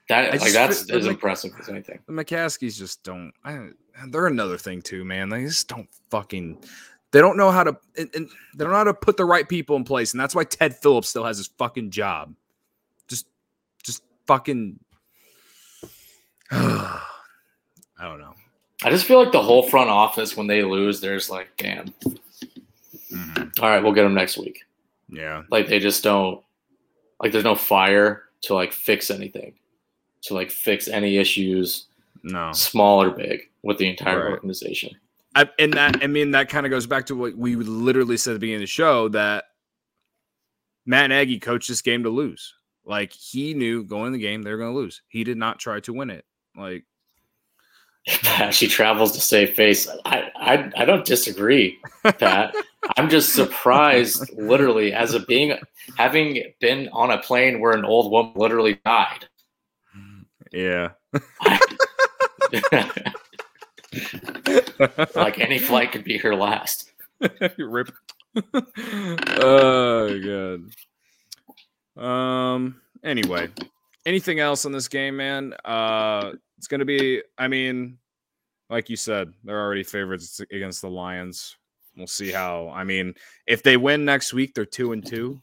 that. 0.10 0.34
I 0.34 0.38
Like 0.38 0.53
that's 0.53 0.89
as 0.89 1.06
impressive 1.06 1.51
as 1.60 1.69
anything. 1.69 1.99
the 2.08 2.13
McCaskeys 2.13 2.77
just 2.77 3.03
don't. 3.03 3.32
I, 3.43 3.69
they're 4.10 4.27
another 4.27 4.58
thing 4.58 4.82
too, 4.82 5.03
man. 5.03 5.30
They 5.30 5.43
just 5.45 5.67
don't 5.67 5.89
fucking. 6.12 6.63
They 7.12 7.19
don't 7.19 7.38
know 7.38 7.51
how 7.51 7.63
to. 7.63 7.77
And, 7.97 8.10
and 8.13 8.30
they 8.56 8.63
don't 8.63 8.71
know 8.71 8.77
how 8.77 8.84
to 8.86 8.93
put 8.93 9.17
the 9.17 9.25
right 9.25 9.47
people 9.47 9.75
in 9.75 9.84
place, 9.86 10.13
and 10.13 10.19
that's 10.21 10.36
why 10.36 10.43
Ted 10.43 10.75
Phillips 10.75 11.10
still 11.10 11.23
has 11.23 11.38
his 11.38 11.47
fucking 11.58 11.89
job. 11.91 12.36
Just, 13.08 13.27
just 13.84 14.03
fucking. 14.27 14.80
I 16.52 17.02
don't 18.02 18.20
know. 18.20 18.34
I 18.84 18.90
just 18.92 19.06
feel 19.06 19.22
like 19.24 19.32
the 19.32 19.42
whole 19.42 19.64
front 19.64 19.90
office 19.90 20.38
when 20.38 20.48
they 20.48 20.64
lose, 20.64 21.02
there's 21.02 21.30
like, 21.30 21.50
damn. 21.58 21.88
Mm-hmm. 23.12 23.64
All 23.64 23.70
right, 23.70 23.82
we'll 23.84 23.94
get 23.94 24.04
them 24.04 24.14
next 24.14 24.38
week. 24.38 24.60
Yeah, 25.10 25.44
Like 25.50 25.68
they 25.68 25.80
just 25.80 26.04
don't. 26.04 26.44
Like 27.22 27.32
there's 27.32 27.44
no 27.46 27.56
fire 27.56 28.24
to 28.42 28.54
like 28.54 28.74
fix 28.74 29.10
anything, 29.10 29.54
to 30.24 30.34
like 30.34 30.52
fix 30.52 30.88
any 30.90 31.18
issues, 31.18 31.86
no. 32.24 32.52
small 32.52 33.02
or 33.02 33.10
big, 33.12 33.50
with 33.64 33.78
the 33.78 33.88
entire 33.90 34.26
Right. 34.26 34.32
organization. 34.34 34.92
I, 35.34 35.50
and 35.58 35.74
that 35.74 36.04
I 36.04 36.08
mean 36.08 36.32
that 36.32 36.50
kind 36.50 36.66
of 36.66 36.70
goes 36.70 36.86
back 36.86 37.06
to 37.08 37.16
what 37.16 37.36
we 37.38 37.56
literally 37.56 38.18
said 38.18 38.32
at 38.32 38.34
the 38.34 38.40
beginning 38.40 38.58
of 38.58 38.62
the 38.64 38.68
show 38.68 39.08
that 39.10 39.46
Matt 40.86 41.10
Nagy 41.10 41.40
coached 41.40 41.70
this 41.70 41.82
game 41.82 42.04
to 42.04 42.10
lose. 42.10 42.54
Like 42.86 43.12
he 43.14 43.54
knew 43.54 43.84
going 43.84 44.08
in 44.08 44.14
the 44.14 44.20
game 44.20 44.44
they 44.44 44.52
were 44.52 44.58
going 44.58 44.74
to 44.74 44.78
lose. 44.78 45.02
He 45.08 45.24
did 45.24 45.38
not 45.38 45.60
try 45.60 45.80
to 45.80 45.94
win 45.94 46.10
it. 46.10 46.26
Like 46.58 46.86
she 48.52 48.67
travels 48.67 49.12
to 49.13 49.22
save 49.22 49.54
face. 49.54 49.88
I, 50.06 50.32
I, 50.36 50.72
I 50.78 50.86
don't 50.86 51.06
disagree, 51.06 51.78
Pat. 52.04 52.56
I'm 52.98 53.10
just 53.10 53.34
surprised, 53.34 54.32
literally, 54.34 54.93
as 54.93 55.13
a 55.13 55.20
being 55.20 55.58
having 55.98 56.54
been 56.60 56.88
on 56.93 57.12
a 57.12 57.17
plane 57.17 57.60
where 57.60 57.74
an 57.74 57.84
old 57.84 58.12
woman 58.12 58.32
literally 58.36 58.80
died. 58.86 59.28
yeah, 60.54 60.91
like 65.15 65.39
any 65.39 65.60
flight 65.60 65.91
could 65.91 66.06
be 66.06 66.17
her 66.17 66.34
last. 66.36 66.91
rip. 67.58 67.91
oh 69.41 70.62
god. 71.98 72.02
Um. 72.02 72.82
Anyway, 73.04 73.50
anything 74.08 74.39
else 74.39 74.65
on 74.65 74.72
this 74.72 74.88
game, 74.88 75.17
man? 75.17 75.54
Uh, 75.63 76.32
it's 76.58 76.67
gonna 76.67 76.86
be. 76.86 77.22
I 77.38 77.48
mean, 77.48 78.00
like 78.72 78.89
you 78.89 78.96
said, 78.96 79.32
they're 79.43 79.62
already 79.62 79.84
favorites 79.84 80.41
against 80.52 80.82
the 80.82 80.89
Lions. 80.89 81.56
We'll 81.96 82.08
see 82.08 82.32
how. 82.32 82.70
I 82.74 82.84
mean, 82.84 83.13
if 83.46 83.62
they 83.62 83.78
win 83.78 84.06
next 84.06 84.34
week, 84.34 84.54
they're 84.56 84.65
two 84.65 84.93
and 84.93 85.06
two. 85.06 85.39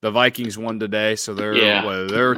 The 0.00 0.10
Vikings 0.12 0.56
won 0.56 0.78
today, 0.78 1.16
so 1.16 1.34
they're 1.34 1.56
Yeah. 1.56 1.84
what, 1.84 2.08
they're 2.08 2.36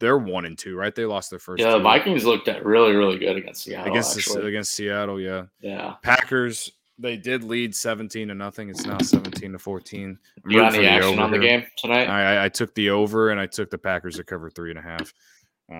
they're 0.00 0.16
one 0.18 0.46
and 0.46 0.58
two, 0.58 0.76
right? 0.76 0.94
They 0.94 1.04
lost 1.04 1.30
their 1.30 1.38
first. 1.38 1.62
Yeah, 1.62 1.72
the 1.72 1.78
Vikings 1.80 2.24
looked 2.24 2.48
at 2.48 2.64
really, 2.64 2.92
really 2.94 3.18
good 3.18 3.36
against 3.36 3.64
Seattle. 3.64 3.92
against 3.92 4.16
the, 4.34 4.42
against 4.44 4.72
Seattle. 4.72 5.20
Yeah, 5.20 5.44
yeah. 5.60 5.94
Packers. 6.02 6.72
They 6.98 7.16
did 7.16 7.42
lead 7.42 7.74
seventeen 7.74 8.28
to 8.28 8.34
nothing. 8.34 8.68
It's 8.70 8.86
now 8.86 8.98
seventeen 8.98 9.52
to 9.52 9.58
fourteen. 9.58 10.16
I'm 10.44 10.50
You 10.50 10.58
got 10.60 10.74
any 10.74 10.86
action 10.86 11.18
on 11.18 11.30
the 11.32 11.40
here. 11.40 11.58
game 11.58 11.66
tonight? 11.76 12.08
I, 12.08 12.36
I- 12.36 12.44
I 12.44 12.48
took 12.48 12.74
the 12.74 12.90
over 12.90 13.30
and 13.30 13.40
I 13.40 13.46
took 13.46 13.70
the 13.70 13.78
Packers 13.78 14.16
to 14.16 14.24
cover 14.24 14.48
three 14.48 14.70
and 14.70 14.78
a 14.78 14.82
half. 14.82 15.12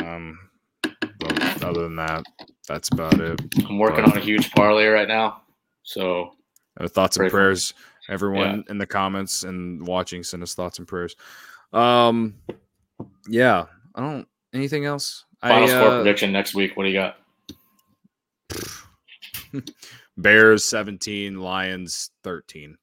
Um, 0.00 0.38
but 0.82 1.62
other 1.62 1.82
than 1.84 1.96
that, 1.96 2.24
that's 2.66 2.88
about 2.88 3.20
it. 3.20 3.40
I'm 3.68 3.78
working 3.78 4.04
on 4.04 4.16
a 4.16 4.20
huge 4.20 4.50
parlay 4.52 4.86
right 4.86 5.06
now. 5.08 5.42
So 5.84 6.32
Uh, 6.80 6.88
thoughts 6.88 7.16
and 7.16 7.22
Pray 7.22 7.28
for 7.30 7.36
me. 7.36 7.42
prayers, 7.44 7.74
everyone 8.08 8.64
in 8.68 8.78
the 8.78 8.86
comments 8.86 9.44
and 9.44 9.86
watching, 9.86 10.24
send 10.24 10.42
us 10.42 10.54
thoughts 10.54 10.78
and 10.80 10.88
prayers. 10.88 11.14
Um, 11.72 12.34
yeah, 13.28 13.66
I 13.94 14.00
don't. 14.00 14.26
Anything 14.52 14.84
else? 14.84 15.24
final 15.40 15.64
I, 15.64 15.66
score 15.68 15.88
uh, 15.88 15.96
prediction 16.02 16.32
next 16.32 16.54
week. 16.54 16.76
What 16.76 16.84
do 16.84 16.90
you 16.90 16.96
got? 16.96 17.18
Bears 20.16 20.64
seventeen, 20.64 21.40
Lions 21.40 22.10
thirteen. 22.22 22.76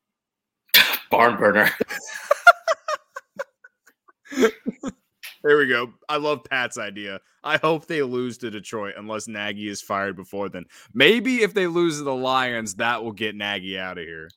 Barn 1.12 1.38
burner. 1.38 1.70
There 5.44 5.58
we 5.58 5.68
go. 5.68 5.92
I 6.08 6.18
love 6.18 6.44
Pat's 6.44 6.78
idea. 6.78 7.20
I 7.44 7.58
hope 7.58 7.88
they 7.88 8.04
lose 8.04 8.38
to 8.40 8.52
Detroit 8.52 8.94
unless 8.98 9.28
Nagy 9.28 9.68
is 9.70 9.82
fired 9.82 10.16
before 10.16 10.50
then. 10.50 10.66
Maybe 10.94 11.42
if 11.42 11.54
they 11.56 11.66
lose 11.66 11.98
to 11.98 12.04
the 12.04 12.14
Lions, 12.14 12.76
that 12.76 13.04
will 13.04 13.12
get 13.12 13.36
Nagy 13.36 13.78
out 13.80 13.98
of 13.98 14.04
here. 14.04 14.30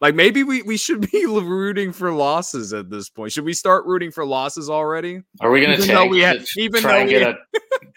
Like 0.00 0.16
maybe 0.16 0.42
we, 0.42 0.62
we 0.62 0.76
should 0.76 1.08
be 1.10 1.24
rooting 1.26 1.92
for 1.92 2.12
losses 2.12 2.72
at 2.72 2.90
this 2.90 3.08
point. 3.08 3.30
Should 3.30 3.44
we 3.44 3.54
start 3.54 3.86
rooting 3.86 4.10
for 4.10 4.26
losses 4.26 4.68
already? 4.68 5.22
Are 5.40 5.52
we 5.52 5.64
going 5.64 5.80
to 5.80 5.86
take 5.86 6.10
we 6.10 6.20
had- 6.20 6.44
even 6.56 6.82
try 6.82 6.98
and 6.98 7.06
we 7.06 7.12
get 7.18 7.28
a 7.28 7.36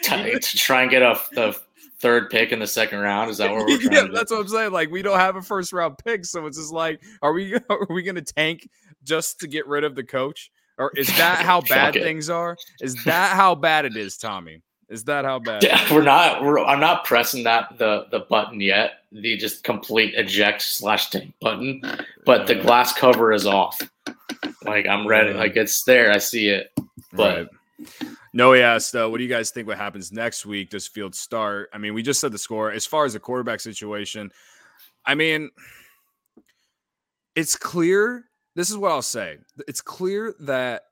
to, 0.04 0.40
to 0.40 0.58
try 0.58 0.84
and 0.84 0.92
get 0.92 1.02
a 1.02 1.20
the 1.34 1.60
third 2.00 2.30
pick 2.30 2.52
in 2.52 2.60
the 2.60 2.68
second 2.68 3.00
round? 3.00 3.30
Is 3.30 3.38
that 3.38 3.52
what 3.52 3.66
we're 3.66 3.78
trying 3.82 3.94
yeah, 3.94 4.08
that's 4.14 4.32
what 4.32 4.42
I'm 4.42 4.48
saying. 4.48 4.72
Like 4.72 4.92
we 4.92 5.02
don't 5.02 5.20
have 5.20 5.36
a 5.36 5.42
first 5.42 5.74
round 5.74 5.98
pick, 6.04 6.26
so 6.26 6.46
it's 6.46 6.58
just 6.58 6.74
like, 6.74 7.02
are 7.22 7.34
we 7.34 7.56
are 7.70 7.88
we 7.90 8.04
gonna 8.04 8.22
tank 8.22 8.70
just 9.04 9.40
to 9.42 9.48
get 9.48 9.68
rid 9.68 9.84
of 9.84 9.96
the 9.96 10.04
coach? 10.04 10.52
Or 10.78 10.92
is 10.96 11.08
that 11.18 11.40
how 11.46 11.62
bad 11.62 11.94
things 11.94 12.30
are? 12.30 12.58
Is 12.82 13.04
that 13.06 13.36
how 13.36 13.56
bad 13.56 13.86
it 13.86 13.96
is, 13.96 14.18
Tommy? 14.18 14.62
Is 14.90 15.04
that 15.04 15.26
how 15.26 15.40
bad? 15.40 15.64
Yeah, 15.64 15.94
we're 15.94 16.02
not. 16.02 16.44
We're, 16.44 16.60
I'm 16.60 16.80
not 16.80 17.04
pressing 17.04 17.44
that 17.44 17.78
the 17.78 18.06
the 18.12 18.20
button 18.20 18.62
yet. 18.62 18.92
The 19.12 19.36
just 19.36 19.64
complete 19.64 20.14
eject 20.16 20.62
slash 20.62 21.10
tank 21.10 21.34
button, 21.42 21.82
but 22.26 22.48
the 22.48 22.56
glass 22.56 22.94
cover 22.94 23.34
is 23.34 23.46
off. 23.46 23.82
Like 24.64 24.88
I'm 24.88 25.06
ready. 25.06 25.34
Like 25.34 25.58
it's 25.58 25.84
there. 25.84 26.12
I 26.12 26.20
see 26.20 26.50
it. 26.50 26.72
But 27.14 27.38
Right. 27.38 27.48
No, 28.38 28.54
he 28.54 28.62
asked, 28.62 28.96
uh, 28.96 29.10
what 29.10 29.18
do 29.18 29.24
you 29.24 29.30
guys 29.32 29.50
think 29.50 29.68
what 29.68 29.80
happens 29.80 30.12
next 30.12 30.46
week? 30.46 30.70
Does 30.70 30.86
Field 30.86 31.16
start? 31.16 31.72
I 31.74 31.80
mean, 31.80 31.96
we 31.96 32.04
just 32.04 32.20
said 32.20 32.32
the 32.32 32.38
score. 32.38 32.72
As 32.72 32.86
far 32.86 33.04
as 33.04 33.14
the 33.14 33.20
quarterback 33.20 33.60
situation, 33.60 34.30
I 35.08 35.16
mean, 35.16 35.50
it's 37.36 37.56
clear. 37.56 38.26
This 38.54 38.70
is 38.70 38.78
what 38.78 38.92
I'll 38.92 39.02
say. 39.02 39.40
It's 39.68 39.82
clear 39.82 40.36
that 40.42 40.84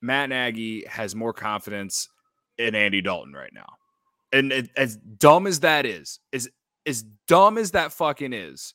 Matt 0.00 0.30
Nagy 0.30 0.86
has 0.86 1.14
more 1.14 1.34
confidence 1.34 2.08
in 2.56 2.74
Andy 2.74 3.02
Dalton 3.02 3.34
right 3.34 3.52
now. 3.52 3.68
And 4.32 4.50
it, 4.50 4.70
as 4.74 4.96
dumb 4.96 5.46
as 5.46 5.60
that 5.60 5.84
is, 5.84 6.18
as 6.32 6.48
as 6.86 7.04
dumb 7.28 7.58
as 7.58 7.72
that 7.72 7.92
fucking 7.92 8.32
is, 8.32 8.72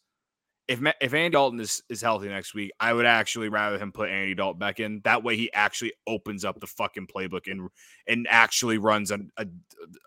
if 0.70 0.80
if 1.02 1.16
Andy 1.16 1.32
Dalton 1.32 1.60
is, 1.60 1.82
is 1.90 2.00
healthy 2.00 2.30
next 2.30 2.54
week, 2.54 2.72
I 2.80 2.94
would 2.94 3.08
actually 3.08 3.50
rather 3.50 3.80
him 3.80 3.92
put 3.92 4.10
Andy 4.10 4.36
Dalton 4.36 4.60
back 4.60 4.80
in. 4.80 5.02
That 5.04 5.24
way, 5.24 5.36
he 5.36 5.52
actually 5.52 5.94
opens 6.06 6.46
up 6.46 6.60
the 6.60 6.68
fucking 6.68 7.08
playbook 7.08 7.52
and 7.52 7.70
and 8.08 8.28
actually 8.30 8.78
runs 8.78 9.10
a, 9.10 9.20
a, 9.38 9.48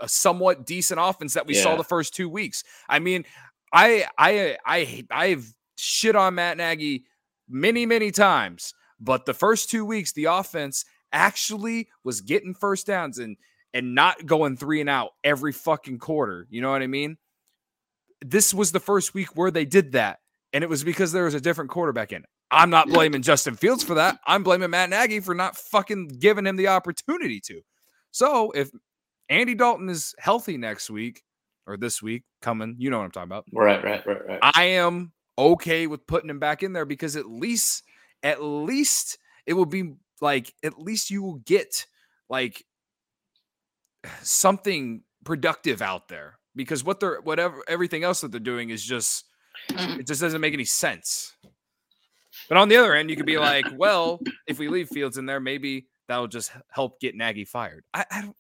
a 0.01 0.09
somewhat 0.09 0.65
decent 0.65 1.01
offense 1.03 1.35
that 1.35 1.49
we 1.49 1.55
saw 1.55 1.75
the 1.75 1.83
first 1.83 2.15
two 2.15 2.29
weeks. 2.29 2.63
I 2.89 3.01
mean, 3.01 3.25
I 3.73 4.07
I 4.17 4.57
I 4.65 5.05
I've 5.11 5.53
shit 5.77 6.15
on 6.15 6.37
Matt 6.37 6.59
Nagy 6.59 7.07
many 7.49 7.85
many 7.85 8.13
times, 8.13 8.73
but 9.01 9.27
the 9.27 9.35
first 9.35 9.69
two 9.69 9.85
weeks, 9.85 10.13
the 10.13 10.27
offense 10.27 10.85
actually 11.13 11.89
was 12.05 12.21
getting 12.21 12.55
first 12.55 12.87
downs 12.87 13.19
and 13.19 13.37
and 13.75 13.97
not 13.97 14.27
going 14.27 14.57
three 14.57 14.81
and 14.81 14.89
out 14.89 15.11
every 15.25 15.53
fucking 15.53 15.99
quarter. 15.99 16.47
You 16.51 16.63
know 16.63 16.71
what 16.71 16.83
I 16.83 16.87
mean? 16.87 17.19
This 18.25 18.55
was 18.55 18.71
the 18.71 18.79
first 18.79 19.13
week 19.13 19.35
where 19.37 19.51
they 19.51 19.65
did 19.65 19.93
that, 19.93 20.21
and 20.53 20.63
it 20.63 20.71
was 20.71 20.85
because 20.85 21.13
there 21.13 21.25
was 21.25 21.35
a 21.35 21.41
different 21.41 21.71
quarterback 21.71 22.13
in. 22.13 22.25
I'm 22.51 22.69
not 22.69 22.89
blaming 22.89 23.23
Justin 23.23 23.57
Fields 23.57 23.83
for 23.83 23.95
that. 23.95 24.19
I'm 24.27 24.43
blaming 24.43 24.71
Matt 24.71 24.91
Nagy 24.91 25.21
for 25.21 25.35
not 25.35 25.57
fucking 25.57 26.09
giving 26.19 26.47
him 26.47 26.57
the 26.57 26.69
opportunity 26.69 27.41
to. 27.41 27.63
So 28.11 28.51
if 28.51 28.71
Andy 29.31 29.55
Dalton 29.55 29.89
is 29.89 30.15
healthy 30.19 30.59
next 30.59 30.91
week 30.91 31.23
or 31.67 31.79
this 31.79 32.03
week 32.03 32.25
coming, 32.43 32.77
you 32.79 32.91
know 32.91 32.99
what 32.99 33.05
I'm 33.05 33.11
talking 33.11 33.29
about. 33.29 33.47
right, 33.55 33.83
right, 33.83 34.07
right, 34.07 34.29
right. 34.29 34.39
I 34.43 34.65
am 34.65 35.13
okay 35.39 35.87
with 35.87 36.07
putting 36.07 36.29
him 36.29 36.39
back 36.39 36.63
in 36.63 36.75
there 36.75 36.85
because 36.85 37.17
at 37.17 37.27
least, 37.27 37.85
at 38.23 38.43
least 38.43 39.17
it 39.47 39.55
will 39.55 39.65
be 39.65 39.95
like, 40.21 40.53
at 40.63 40.79
least 40.79 41.11
you 41.11 41.23
will 41.23 41.37
get 41.37 41.87
like 42.29 42.63
something 44.21 45.05
productive 45.25 45.81
out 45.81 46.09
there 46.09 46.39
because 46.55 46.85
what 46.85 47.01
they're, 47.01 47.23
whatever, 47.23 47.63
everything 47.67 48.05
else 48.05 48.21
that 48.21 48.31
they're 48.31 48.41
doing 48.41 48.69
is 48.69 48.85
just, 48.85 49.25
it 49.71 50.07
just 50.07 50.21
doesn't 50.21 50.41
make 50.41 50.55
any 50.55 50.65
sense. 50.65 51.33
But 52.49 52.59
on 52.59 52.69
the 52.69 52.77
other 52.77 52.95
end, 52.95 53.11
you 53.11 53.17
could 53.17 53.27
be 53.27 53.39
like, 53.39 53.67
well, 53.77 54.21
if 54.47 54.59
we 54.59 54.69
leave 54.69 54.89
Fields 54.89 55.17
in 55.17 55.27
there, 55.27 55.41
maybe 55.41 55.87
that'll 56.09 56.29
just 56.29 56.53
help 56.69 57.01
get 57.01 57.15
Nagy 57.15 57.45
fired. 57.45 57.85
I, 57.95 58.05
I 58.11 58.21
don't, 58.23 58.37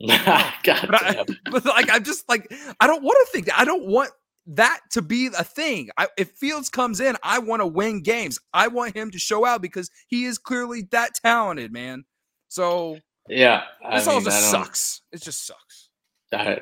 God 0.62 0.86
but, 0.90 1.02
I, 1.02 1.24
but 1.50 1.64
like 1.64 1.90
I'm 1.90 2.04
just 2.04 2.28
like 2.28 2.52
I 2.80 2.86
don't 2.86 3.02
want 3.02 3.16
to 3.26 3.32
think 3.32 3.46
that. 3.46 3.58
I 3.58 3.64
don't 3.64 3.86
want 3.86 4.10
that 4.46 4.80
to 4.92 5.02
be 5.02 5.26
a 5.26 5.44
thing. 5.44 5.88
I, 5.96 6.08
if 6.18 6.30
Fields 6.32 6.68
comes 6.68 7.00
in, 7.00 7.16
I 7.22 7.38
want 7.38 7.62
to 7.62 7.66
win 7.66 8.02
games. 8.02 8.38
I 8.52 8.68
want 8.68 8.96
him 8.96 9.10
to 9.12 9.18
show 9.18 9.46
out 9.46 9.62
because 9.62 9.90
he 10.08 10.24
is 10.24 10.38
clearly 10.38 10.82
that 10.90 11.12
talented, 11.22 11.72
man. 11.72 12.04
So 12.48 12.98
Yeah, 13.28 13.62
I 13.84 13.98
this 13.98 14.08
all 14.08 14.20
just 14.20 14.50
sucks. 14.50 15.02
It 15.12 15.22
just 15.22 15.46
sucks. 15.46 15.90
I, 16.32 16.60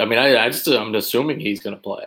I 0.00 0.04
mean, 0.04 0.18
I, 0.18 0.44
I 0.44 0.48
just 0.48 0.66
I'm 0.68 0.94
assuming 0.94 1.38
he's 1.38 1.60
gonna 1.60 1.76
play. 1.76 2.06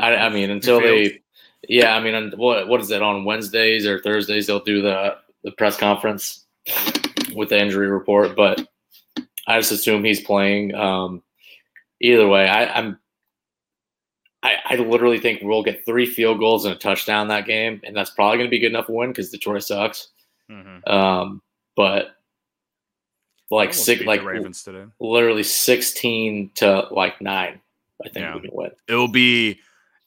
I, 0.00 0.14
I 0.16 0.28
mean, 0.28 0.50
until 0.50 0.80
they, 0.80 1.20
yeah, 1.68 1.94
I 1.94 2.00
mean, 2.00 2.14
on- 2.14 2.32
what 2.36 2.68
what 2.68 2.80
is 2.80 2.90
it 2.90 3.02
on 3.02 3.24
Wednesdays 3.24 3.86
or 3.86 4.00
Thursdays? 4.00 4.46
They'll 4.46 4.60
do 4.60 4.82
the 4.82 5.16
the 5.44 5.52
press 5.52 5.76
conference 5.76 6.44
with 7.34 7.50
the 7.50 7.58
injury 7.60 7.88
report, 7.88 8.34
but 8.36 8.66
I 9.46 9.58
just 9.58 9.72
assume 9.72 10.04
he's 10.04 10.20
playing. 10.22 10.74
Um, 10.74 11.22
either 12.00 12.26
way, 12.28 12.48
I, 12.48 12.66
I'm. 12.78 12.98
I, 14.42 14.56
I 14.64 14.76
literally 14.76 15.20
think 15.20 15.40
we'll 15.42 15.62
get 15.62 15.86
three 15.86 16.04
field 16.04 16.38
goals 16.38 16.66
and 16.66 16.74
a 16.74 16.78
touchdown 16.78 17.28
that 17.28 17.46
game, 17.46 17.80
and 17.82 17.96
that's 17.96 18.10
probably 18.10 18.36
going 18.38 18.46
to 18.48 18.50
be 18.50 18.58
good 18.58 18.72
enough 18.72 18.86
to 18.86 18.92
win 18.92 19.08
because 19.10 19.30
Detroit 19.30 19.62
sucks. 19.62 20.08
Um, 20.86 21.40
but 21.76 22.14
like 23.50 23.72
six, 23.72 24.04
like 24.04 24.22
Ravens 24.22 24.62
today. 24.62 24.84
literally 25.00 25.42
16 25.44 26.50
to 26.56 26.88
like 26.90 27.22
nine. 27.22 27.60
I 28.04 28.08
think 28.10 28.24
Yeah. 28.24 28.34
we 28.34 28.40
can 28.42 28.50
win. 28.52 28.70
It'll 28.86 29.08
be 29.08 29.60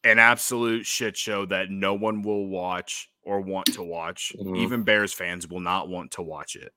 an 0.07 0.19
absolute 0.19 0.85
shit 0.85 1.15
show 1.17 1.45
that 1.47 1.69
no 1.69 1.93
one 1.93 2.21
will 2.21 2.47
watch 2.47 3.09
or 3.23 3.41
want 3.41 3.73
to 3.73 3.83
watch. 3.83 4.33
Mhm. 4.39 4.57
Even 4.57 4.83
Bears 4.83 5.13
fans 5.13 5.47
will 5.47 5.59
not 5.59 5.89
want 5.89 6.11
to 6.11 6.21
watch 6.21 6.55
it. 6.55 6.73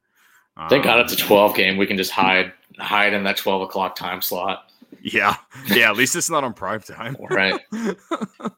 Thank 0.68 0.84
God 0.84 0.98
Um, 0.98 1.04
it's 1.04 1.12
a 1.14 1.16
12 1.16 1.54
game. 1.54 1.76
We 1.78 1.86
can 1.86 1.96
just 1.96 2.10
hide 2.10 2.52
hide 2.78 3.14
in 3.14 3.24
that 3.24 3.36
12 3.38 3.62
o'clock 3.62 3.96
time 3.96 4.20
slot. 4.20 4.70
Yeah, 5.00 5.36
yeah. 5.68 5.88
At 5.90 5.96
least 5.96 6.14
it's 6.16 6.28
not 6.28 6.44
on 6.44 6.52
prime 6.52 6.80
time, 6.80 7.16
Right. 7.30 7.58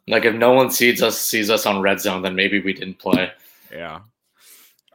Like 0.08 0.24
if 0.24 0.34
no 0.34 0.52
one 0.52 0.70
sees 0.70 1.02
us 1.02 1.20
sees 1.20 1.50
us 1.50 1.66
on 1.66 1.80
red 1.80 2.00
zone, 2.00 2.22
then 2.22 2.34
maybe 2.34 2.60
we 2.60 2.72
didn't 2.72 2.98
play. 2.98 3.30
Yeah. 3.70 4.00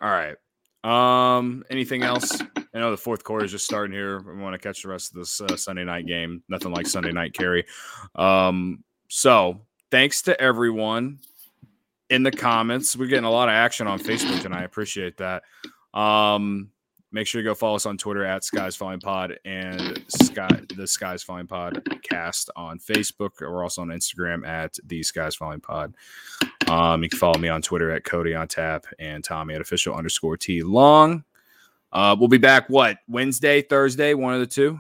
All 0.01 0.09
right. 0.09 0.35
Um. 0.83 1.63
Anything 1.69 2.03
else? 2.03 2.41
I 2.73 2.79
know 2.79 2.91
the 2.91 2.97
fourth 2.97 3.23
quarter 3.23 3.45
is 3.45 3.51
just 3.51 3.65
starting 3.65 3.93
here. 3.93 4.19
We 4.21 4.41
want 4.41 4.53
to 4.53 4.59
catch 4.59 4.83
the 4.83 4.89
rest 4.89 5.11
of 5.11 5.17
this 5.17 5.39
uh, 5.39 5.55
Sunday 5.55 5.83
night 5.85 6.05
game. 6.07 6.43
Nothing 6.49 6.71
like 6.73 6.87
Sunday 6.87 7.11
night 7.11 7.33
Carrie. 7.33 7.65
Um. 8.15 8.83
So 9.07 9.61
thanks 9.91 10.21
to 10.23 10.39
everyone 10.41 11.19
in 12.09 12.23
the 12.23 12.31
comments. 12.31 12.95
We're 12.95 13.07
getting 13.07 13.25
a 13.25 13.31
lot 13.31 13.49
of 13.49 13.53
action 13.53 13.87
on 13.87 13.99
Facebook, 13.99 14.45
and 14.45 14.53
I 14.53 14.63
appreciate 14.63 15.17
that. 15.17 15.43
Um. 15.93 16.71
Make 17.09 17.25
sure 17.25 17.39
you 17.39 17.47
go 17.47 17.55
follow 17.55 17.77
us 17.77 17.85
on 17.85 17.97
Twitter 17.97 18.25
at 18.25 18.43
Sky 18.43 18.67
Is 18.67 18.75
Falling 18.75 18.99
Pod 18.99 19.39
and 19.45 20.03
Sky 20.09 20.49
the 20.75 20.85
Sky 20.85 21.13
Is 21.13 21.23
Falling 21.23 21.47
Podcast 21.47 22.49
on 22.57 22.79
Facebook. 22.79 23.29
We're 23.39 23.63
also 23.63 23.81
on 23.81 23.87
Instagram 23.87 24.45
at 24.45 24.77
the 24.83 25.01
Sky 25.03 25.27
Is 25.27 25.35
Falling 25.37 25.61
Pod. 25.61 25.95
Um, 26.67 27.01
you 27.01 27.09
can 27.09 27.17
follow 27.17 27.39
me 27.39 27.47
on 27.47 27.61
Twitter 27.61 27.91
at 27.91 28.03
Cody 28.03 28.35
on 28.35 28.49
tap 28.49 28.85
and 28.99 29.23
Tommy 29.23 29.53
at 29.53 29.61
official 29.61 29.95
underscore 29.95 30.35
T 30.35 30.61
long. 30.63 31.23
Uh, 31.93 32.13
we'll 32.19 32.27
be 32.27 32.37
back 32.37 32.69
what 32.69 32.97
Wednesday, 33.07 33.61
Thursday, 33.61 34.13
one 34.13 34.33
of 34.33 34.41
the 34.41 34.45
two. 34.45 34.77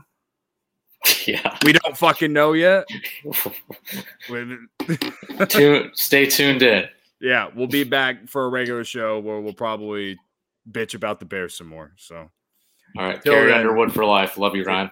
yeah. 1.27 1.57
We 1.63 1.73
don't 1.73 1.97
fucking 1.97 2.33
know 2.33 2.53
yet. 2.53 2.85
Tune, 5.49 5.91
stay 5.93 6.25
tuned 6.25 6.61
in. 6.61 6.85
yeah, 7.19 7.49
we'll 7.55 7.67
be 7.67 7.83
back 7.83 8.27
for 8.27 8.45
a 8.45 8.49
regular 8.49 8.83
show 8.83 9.19
where 9.19 9.39
we'll 9.39 9.53
probably 9.53 10.17
bitch 10.69 10.95
about 10.95 11.19
the 11.19 11.25
Bears 11.25 11.55
some 11.55 11.67
more. 11.67 11.93
So 11.97 12.29
All 12.97 13.03
right. 13.03 13.21
Till 13.21 13.33
Carrie 13.33 13.51
then. 13.51 13.61
Underwood 13.61 13.93
for 13.93 14.05
life. 14.05 14.37
Love 14.37 14.55
you, 14.55 14.63
Ryan. 14.63 14.91